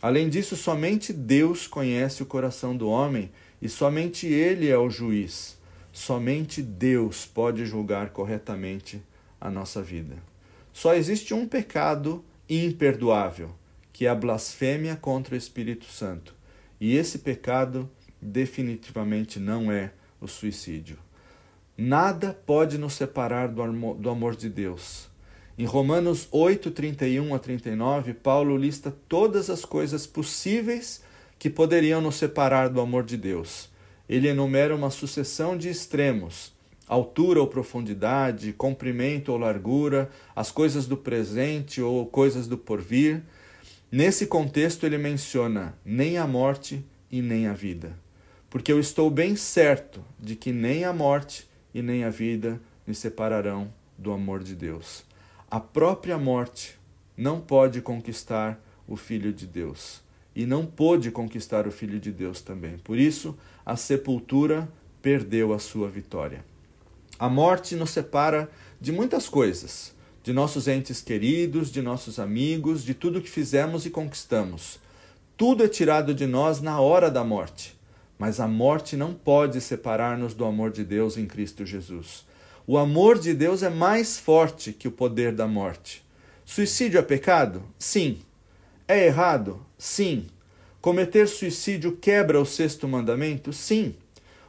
Além 0.00 0.28
disso, 0.28 0.56
somente 0.56 1.12
Deus 1.12 1.66
conhece 1.66 2.22
o 2.22 2.26
coração 2.26 2.76
do 2.76 2.88
homem 2.88 3.30
e 3.60 3.68
somente 3.68 4.26
ele 4.26 4.68
é 4.68 4.78
o 4.78 4.90
juiz. 4.90 5.58
Somente 5.92 6.62
Deus 6.62 7.26
pode 7.26 7.66
julgar 7.66 8.10
corretamente 8.10 9.02
a 9.40 9.50
nossa 9.50 9.82
vida. 9.82 10.31
Só 10.72 10.94
existe 10.94 11.34
um 11.34 11.46
pecado 11.46 12.24
imperdoável, 12.48 13.54
que 13.92 14.06
é 14.06 14.08
a 14.08 14.14
blasfêmia 14.14 14.96
contra 14.96 15.34
o 15.34 15.38
Espírito 15.38 15.86
Santo. 15.86 16.34
E 16.80 16.96
esse 16.96 17.18
pecado 17.18 17.88
definitivamente 18.20 19.38
não 19.38 19.70
é 19.70 19.92
o 20.20 20.26
suicídio. 20.26 20.98
Nada 21.76 22.38
pode 22.46 22.78
nos 22.78 22.94
separar 22.94 23.48
do 23.48 23.62
amor, 23.62 24.36
de 24.36 24.48
Deus. 24.48 25.08
Em 25.58 25.64
Romanos 25.64 26.28
8, 26.30 26.70
31 26.70 27.34
a 27.34 27.38
39, 27.38 28.14
Paulo 28.14 28.56
lista 28.56 28.94
todas 29.08 29.50
as 29.50 29.64
coisas 29.64 30.06
possíveis 30.06 31.02
que 31.38 31.50
poderiam 31.50 32.00
nos 32.00 32.16
separar 32.16 32.68
do 32.68 32.80
amor 32.80 33.04
de 33.04 33.16
Deus. 33.16 33.68
Ele 34.08 34.28
enumera 34.28 34.74
uma 34.76 34.90
sucessão 34.90 35.56
de 35.56 35.68
extremos: 35.68 36.51
altura 36.88 37.40
ou 37.40 37.46
profundidade, 37.46 38.52
comprimento 38.52 39.32
ou 39.32 39.38
largura, 39.38 40.10
as 40.34 40.50
coisas 40.50 40.86
do 40.86 40.96
presente 40.96 41.80
ou 41.80 42.06
coisas 42.06 42.46
do 42.46 42.58
porvir. 42.58 43.22
Nesse 43.90 44.26
contexto, 44.26 44.84
ele 44.84 44.98
menciona 44.98 45.76
nem 45.84 46.18
a 46.18 46.26
morte 46.26 46.84
e 47.10 47.20
nem 47.22 47.46
a 47.46 47.52
vida. 47.52 47.98
Porque 48.48 48.72
eu 48.72 48.78
estou 48.78 49.10
bem 49.10 49.36
certo 49.36 50.04
de 50.18 50.36
que 50.36 50.52
nem 50.52 50.84
a 50.84 50.92
morte 50.92 51.48
e 51.74 51.80
nem 51.80 52.04
a 52.04 52.10
vida 52.10 52.60
me 52.86 52.94
separarão 52.94 53.72
do 53.96 54.12
amor 54.12 54.42
de 54.42 54.54
Deus. 54.54 55.04
A 55.50 55.60
própria 55.60 56.18
morte 56.18 56.78
não 57.16 57.40
pode 57.40 57.80
conquistar 57.80 58.62
o 58.86 58.96
Filho 58.96 59.32
de 59.32 59.46
Deus 59.46 60.02
e 60.34 60.46
não 60.46 60.66
pôde 60.66 61.10
conquistar 61.10 61.66
o 61.66 61.70
Filho 61.70 62.00
de 62.00 62.10
Deus 62.10 62.40
também. 62.40 62.78
Por 62.78 62.98
isso, 62.98 63.36
a 63.64 63.76
sepultura 63.76 64.68
perdeu 65.00 65.52
a 65.52 65.58
sua 65.58 65.88
vitória. 65.88 66.44
A 67.18 67.28
morte 67.28 67.76
nos 67.76 67.90
separa 67.90 68.50
de 68.80 68.90
muitas 68.90 69.28
coisas, 69.28 69.94
de 70.22 70.32
nossos 70.32 70.66
entes 70.66 71.00
queridos, 71.00 71.70
de 71.70 71.82
nossos 71.82 72.18
amigos, 72.18 72.84
de 72.84 72.94
tudo 72.94 73.20
que 73.20 73.30
fizemos 73.30 73.86
e 73.86 73.90
conquistamos. 73.90 74.78
Tudo 75.36 75.64
é 75.64 75.68
tirado 75.68 76.14
de 76.14 76.26
nós 76.26 76.60
na 76.60 76.80
hora 76.80 77.10
da 77.10 77.24
morte. 77.24 77.76
Mas 78.18 78.38
a 78.38 78.46
morte 78.46 78.96
não 78.96 79.14
pode 79.14 79.60
separar-nos 79.60 80.34
do 80.34 80.44
amor 80.44 80.70
de 80.70 80.84
Deus 80.84 81.16
em 81.16 81.26
Cristo 81.26 81.66
Jesus. 81.66 82.24
O 82.66 82.78
amor 82.78 83.18
de 83.18 83.34
Deus 83.34 83.62
é 83.62 83.68
mais 83.68 84.18
forte 84.18 84.72
que 84.72 84.86
o 84.86 84.92
poder 84.92 85.34
da 85.34 85.48
morte. 85.48 86.04
Suicídio 86.44 86.98
é 86.98 87.02
pecado? 87.02 87.64
Sim. 87.78 88.20
É 88.86 89.06
errado? 89.06 89.64
Sim. 89.76 90.26
Cometer 90.80 91.26
suicídio 91.26 91.96
quebra 91.96 92.40
o 92.40 92.46
sexto 92.46 92.86
mandamento? 92.86 93.52
Sim. 93.52 93.94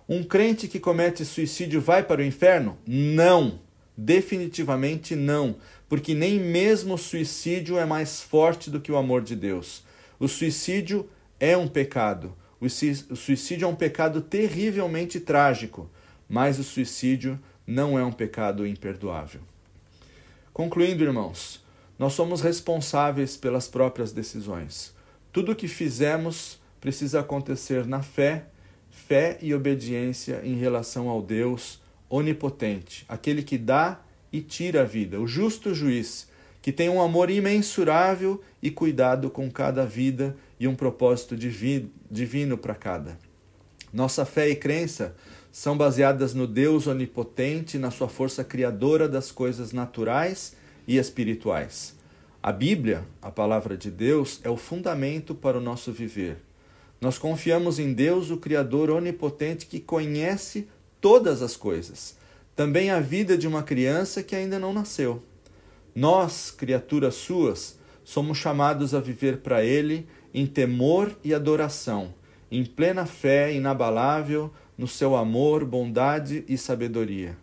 Um 0.08 0.24
crente 0.24 0.68
que 0.68 0.80
comete 0.80 1.24
suicídio 1.26 1.80
vai 1.80 2.04
para 2.04 2.22
o 2.22 2.26
inferno? 2.26 2.78
Não. 2.86 3.60
Definitivamente 3.96 5.16
não, 5.16 5.58
porque 5.88 6.16
nem 6.16 6.40
mesmo 6.40 6.96
o 6.96 6.98
suicídio 6.98 7.78
é 7.78 7.86
mais 7.86 8.22
forte 8.22 8.72
do 8.72 8.82
que 8.82 8.92
o 8.92 8.98
amor 8.98 9.22
de 9.22 9.36
Deus. 9.36 9.84
O 10.20 10.28
suicídio 10.28 11.08
é 11.40 11.56
um 11.56 11.68
pecado. 11.68 12.36
O 12.60 12.68
suicídio 12.70 13.66
é 13.66 13.68
um 13.68 13.76
pecado 13.76 14.20
terrivelmente 14.22 15.20
trágico, 15.20 15.90
mas 16.28 16.58
o 16.58 16.64
suicídio 16.64 17.40
não 17.68 18.00
é 18.00 18.04
um 18.04 18.12
pecado 18.12 18.66
imperdoável. 18.66 19.42
Concluindo, 20.52 21.04
irmãos, 21.04 21.64
nós 22.00 22.14
somos 22.14 22.42
responsáveis 22.42 23.38
pelas 23.38 23.68
próprias 23.68 24.12
decisões. 24.12 24.94
Tudo 25.32 25.52
o 25.52 25.56
que 25.56 25.68
fizemos 25.68 26.60
precisa 26.82 27.20
acontecer 27.20 27.86
na 27.86 28.02
fé, 28.02 28.46
fé 28.94 29.40
e 29.42 29.54
obediência 29.54 30.42
em 30.44 30.56
relação 30.56 31.10
ao 31.10 31.22
Deus 31.22 31.82
onipotente, 32.10 33.04
aquele 33.10 33.42
que 33.42 33.58
dá 33.58 34.00
e 34.32 34.40
tira 34.40 34.82
a 34.82 34.86
vida, 34.86 35.20
o 35.20 35.28
justo 35.28 35.74
juiz, 35.74 36.30
que 36.62 36.72
tem 36.72 36.88
um 36.90 37.02
amor 37.02 37.30
imensurável 37.30 38.42
e 38.62 38.70
cuidado 38.70 39.30
com 39.32 39.50
cada 39.52 39.84
vida 39.86 40.38
e 40.60 40.68
um 40.68 40.76
propósito 40.76 41.36
divino 41.36 42.58
para 42.58 42.76
cada. 42.76 43.18
Nossa 43.92 44.26
fé 44.26 44.48
e 44.50 44.56
crença 44.56 45.16
são 45.52 45.76
baseadas 45.76 46.34
no 46.34 46.48
Deus 46.48 46.88
onipotente 46.88 47.78
na 47.78 47.92
sua 47.92 48.08
força 48.08 48.44
criadora 48.44 49.10
das 49.10 49.32
coisas 49.32 49.74
naturais 49.74 50.56
e 50.88 50.98
espirituais. 50.98 51.96
A 52.42 52.52
Bíblia, 52.52 53.06
a 53.22 53.32
palavra 53.32 53.76
de 53.76 53.90
Deus, 53.90 54.40
é 54.44 54.50
o 54.50 54.58
fundamento 54.58 55.34
para 55.34 55.58
o 55.58 55.62
nosso 55.62 55.92
viver. 55.92 56.38
Nós 57.04 57.18
confiamos 57.18 57.80
em 57.80 57.92
Deus, 57.92 58.32
o 58.32 58.38
Criador 58.38 58.90
onipotente 58.90 59.66
que 59.66 59.82
conhece 59.82 60.70
todas 61.02 61.42
as 61.42 61.58
coisas, 61.58 62.16
também 62.56 62.92
a 62.92 63.02
vida 63.02 63.38
de 63.38 63.46
uma 63.46 63.62
criança 63.62 64.24
que 64.24 64.34
ainda 64.34 64.58
não 64.58 64.72
nasceu. 64.72 65.22
Nós, 65.94 66.50
criaturas 66.50 67.16
suas, 67.16 67.78
somos 68.06 68.38
chamados 68.38 68.96
a 68.96 69.02
viver 69.02 69.40
para 69.40 69.66
Ele 69.66 70.08
em 70.34 70.48
temor 70.48 71.14
e 71.26 71.34
adoração, 71.34 72.14
em 72.50 72.64
plena 72.64 73.06
fé 73.06 73.54
inabalável 73.54 74.50
no 74.78 74.88
seu 74.88 75.14
amor, 75.14 75.66
bondade 75.66 76.46
e 76.48 76.58
sabedoria. 76.58 77.36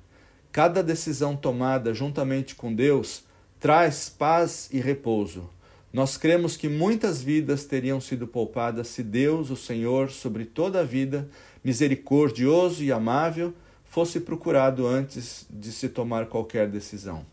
Cada 0.50 0.82
decisão 0.82 1.36
tomada 1.36 1.92
juntamente 1.92 2.54
com 2.54 2.74
Deus 2.74 3.24
traz 3.60 4.08
paz 4.08 4.70
e 4.72 4.80
repouso. 4.80 5.50
Nós 5.92 6.16
cremos 6.16 6.56
que 6.56 6.68
muitas 6.68 7.20
vidas 7.20 7.64
teriam 7.64 8.00
sido 8.00 8.26
poupadas 8.26 8.88
se 8.88 9.02
Deus, 9.02 9.50
o 9.50 9.56
Senhor, 9.56 10.10
sobre 10.10 10.44
toda 10.44 10.80
a 10.80 10.84
vida, 10.84 11.28
misericordioso 11.64 12.84
e 12.84 12.92
amável, 12.92 13.52
fosse 13.84 14.20
procurado 14.20 14.86
antes 14.86 15.46
de 15.50 15.72
se 15.72 15.88
tomar 15.88 16.26
qualquer 16.26 16.68
decisão. 16.68 17.26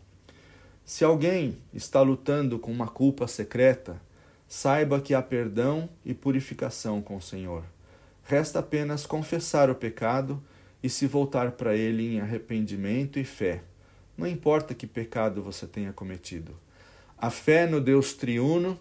Se 0.84 1.04
alguém 1.04 1.56
está 1.72 2.00
lutando 2.00 2.58
com 2.58 2.72
uma 2.72 2.88
culpa 2.88 3.28
secreta, 3.28 4.00
saiba 4.48 5.00
que 5.00 5.14
há 5.14 5.22
perdão 5.22 5.88
e 6.04 6.12
purificação 6.12 7.00
com 7.00 7.16
o 7.16 7.22
Senhor. 7.22 7.62
Resta 8.24 8.58
apenas 8.58 9.06
confessar 9.06 9.70
o 9.70 9.74
pecado 9.74 10.42
e 10.82 10.88
se 10.88 11.06
voltar 11.06 11.52
para 11.52 11.76
ele 11.76 12.14
em 12.14 12.20
arrependimento 12.20 13.20
e 13.20 13.24
fé. 13.24 13.62
Não 14.16 14.26
importa 14.26 14.74
que 14.74 14.86
pecado 14.86 15.42
você 15.42 15.66
tenha 15.66 15.92
cometido. 15.92 16.56
A 17.20 17.30
fé 17.30 17.66
no 17.66 17.80
Deus 17.80 18.14
triuno 18.14 18.78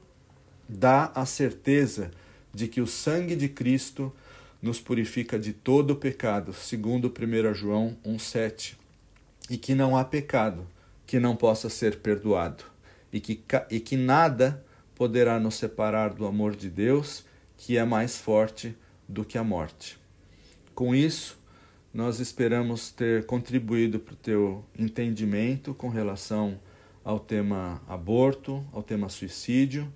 dá 0.70 1.12
a 1.16 1.26
certeza 1.26 2.12
de 2.54 2.68
que 2.68 2.80
o 2.82 2.86
sangue 2.86 3.36
de 3.36 3.50
Cristo 3.50 4.14
nos 4.62 4.80
purifica 4.80 5.40
de 5.40 5.54
todo 5.54 5.92
o 5.92 5.96
pecado, 5.96 6.54
segundo 6.54 7.08
1 7.12 7.54
João 7.56 7.98
1,7, 8.06 8.76
e 9.50 9.58
que 9.58 9.74
não 9.74 9.98
há 9.98 10.06
pecado 10.06 10.68
que 11.06 11.20
não 11.20 11.36
possa 11.36 11.70
ser 11.70 11.98
perdoado 12.00 12.64
e 13.12 13.20
que, 13.20 13.42
e 13.72 13.80
que 13.80 13.96
nada 13.96 14.64
poderá 14.94 15.40
nos 15.40 15.56
separar 15.56 16.14
do 16.14 16.26
amor 16.26 16.56
de 16.56 16.70
Deus, 16.70 17.26
que 17.58 17.78
é 17.78 17.86
mais 17.86 18.18
forte 18.18 18.76
do 19.08 19.24
que 19.24 19.38
a 19.38 19.44
morte. 19.44 19.98
Com 20.76 20.94
isso, 20.94 21.40
nós 21.94 22.20
esperamos 22.20 22.92
ter 22.92 23.26
contribuído 23.26 24.00
para 24.00 24.14
o 24.14 24.18
teu 24.18 24.66
entendimento 24.78 25.74
com 25.74 25.90
relação 25.90 26.60
ao 27.08 27.22
tema 27.22 27.82
aborto, 27.88 28.66
ao 28.74 28.84
tema 28.84 29.08
suicídio. 29.08 29.90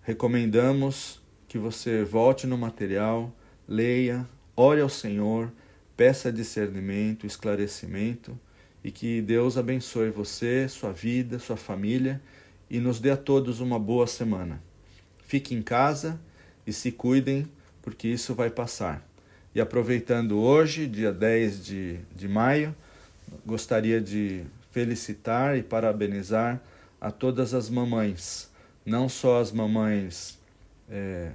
Recomendamos 0.00 1.20
que 1.46 1.58
você 1.58 2.02
volte 2.02 2.46
no 2.46 2.56
material, 2.56 3.30
leia, 3.68 4.26
ore 4.56 4.80
ao 4.80 4.88
Senhor, 4.88 5.52
peça 5.98 6.32
discernimento, 6.32 7.26
esclarecimento 7.26 8.40
e 8.82 8.90
que 8.90 9.20
Deus 9.20 9.58
abençoe 9.58 10.08
você, 10.08 10.66
sua 10.66 10.92
vida, 10.92 11.38
sua 11.38 11.58
família 11.58 12.22
e 12.70 12.80
nos 12.80 13.00
dê 13.00 13.10
a 13.10 13.18
todos 13.18 13.60
uma 13.60 13.78
boa 13.78 14.06
semana. 14.06 14.58
Fique 15.26 15.54
em 15.54 15.60
casa 15.60 16.18
e 16.66 16.72
se 16.72 16.90
cuidem, 16.90 17.46
porque 17.82 18.08
isso 18.08 18.34
vai 18.34 18.48
passar. 18.48 19.06
E 19.54 19.60
aproveitando 19.60 20.38
hoje, 20.38 20.86
dia 20.86 21.12
10 21.12 21.66
de, 21.66 22.00
de 22.16 22.26
maio, 22.26 22.74
gostaria 23.44 24.00
de 24.00 24.46
felicitar 24.76 25.56
e 25.56 25.62
parabenizar 25.62 26.62
a 27.00 27.10
todas 27.10 27.54
as 27.54 27.70
mamães, 27.70 28.50
não 28.84 29.08
só 29.08 29.40
as 29.40 29.50
mamães 29.50 30.38
é, 30.86 31.32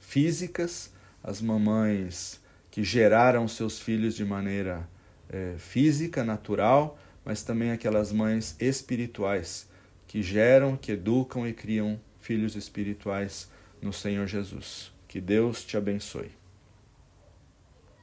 físicas, 0.00 0.92
as 1.22 1.40
mamães 1.40 2.40
que 2.72 2.82
geraram 2.82 3.46
seus 3.46 3.78
filhos 3.78 4.16
de 4.16 4.24
maneira 4.24 4.88
é, 5.30 5.54
física, 5.56 6.24
natural, 6.24 6.98
mas 7.24 7.44
também 7.44 7.70
aquelas 7.70 8.10
mães 8.10 8.56
espirituais 8.58 9.68
que 10.08 10.20
geram, 10.20 10.76
que 10.76 10.90
educam 10.90 11.46
e 11.46 11.52
criam 11.52 12.00
filhos 12.18 12.56
espirituais 12.56 13.48
no 13.80 13.92
Senhor 13.92 14.26
Jesus. 14.26 14.90
Que 15.06 15.20
Deus 15.20 15.64
te 15.64 15.76
abençoe. 15.76 16.32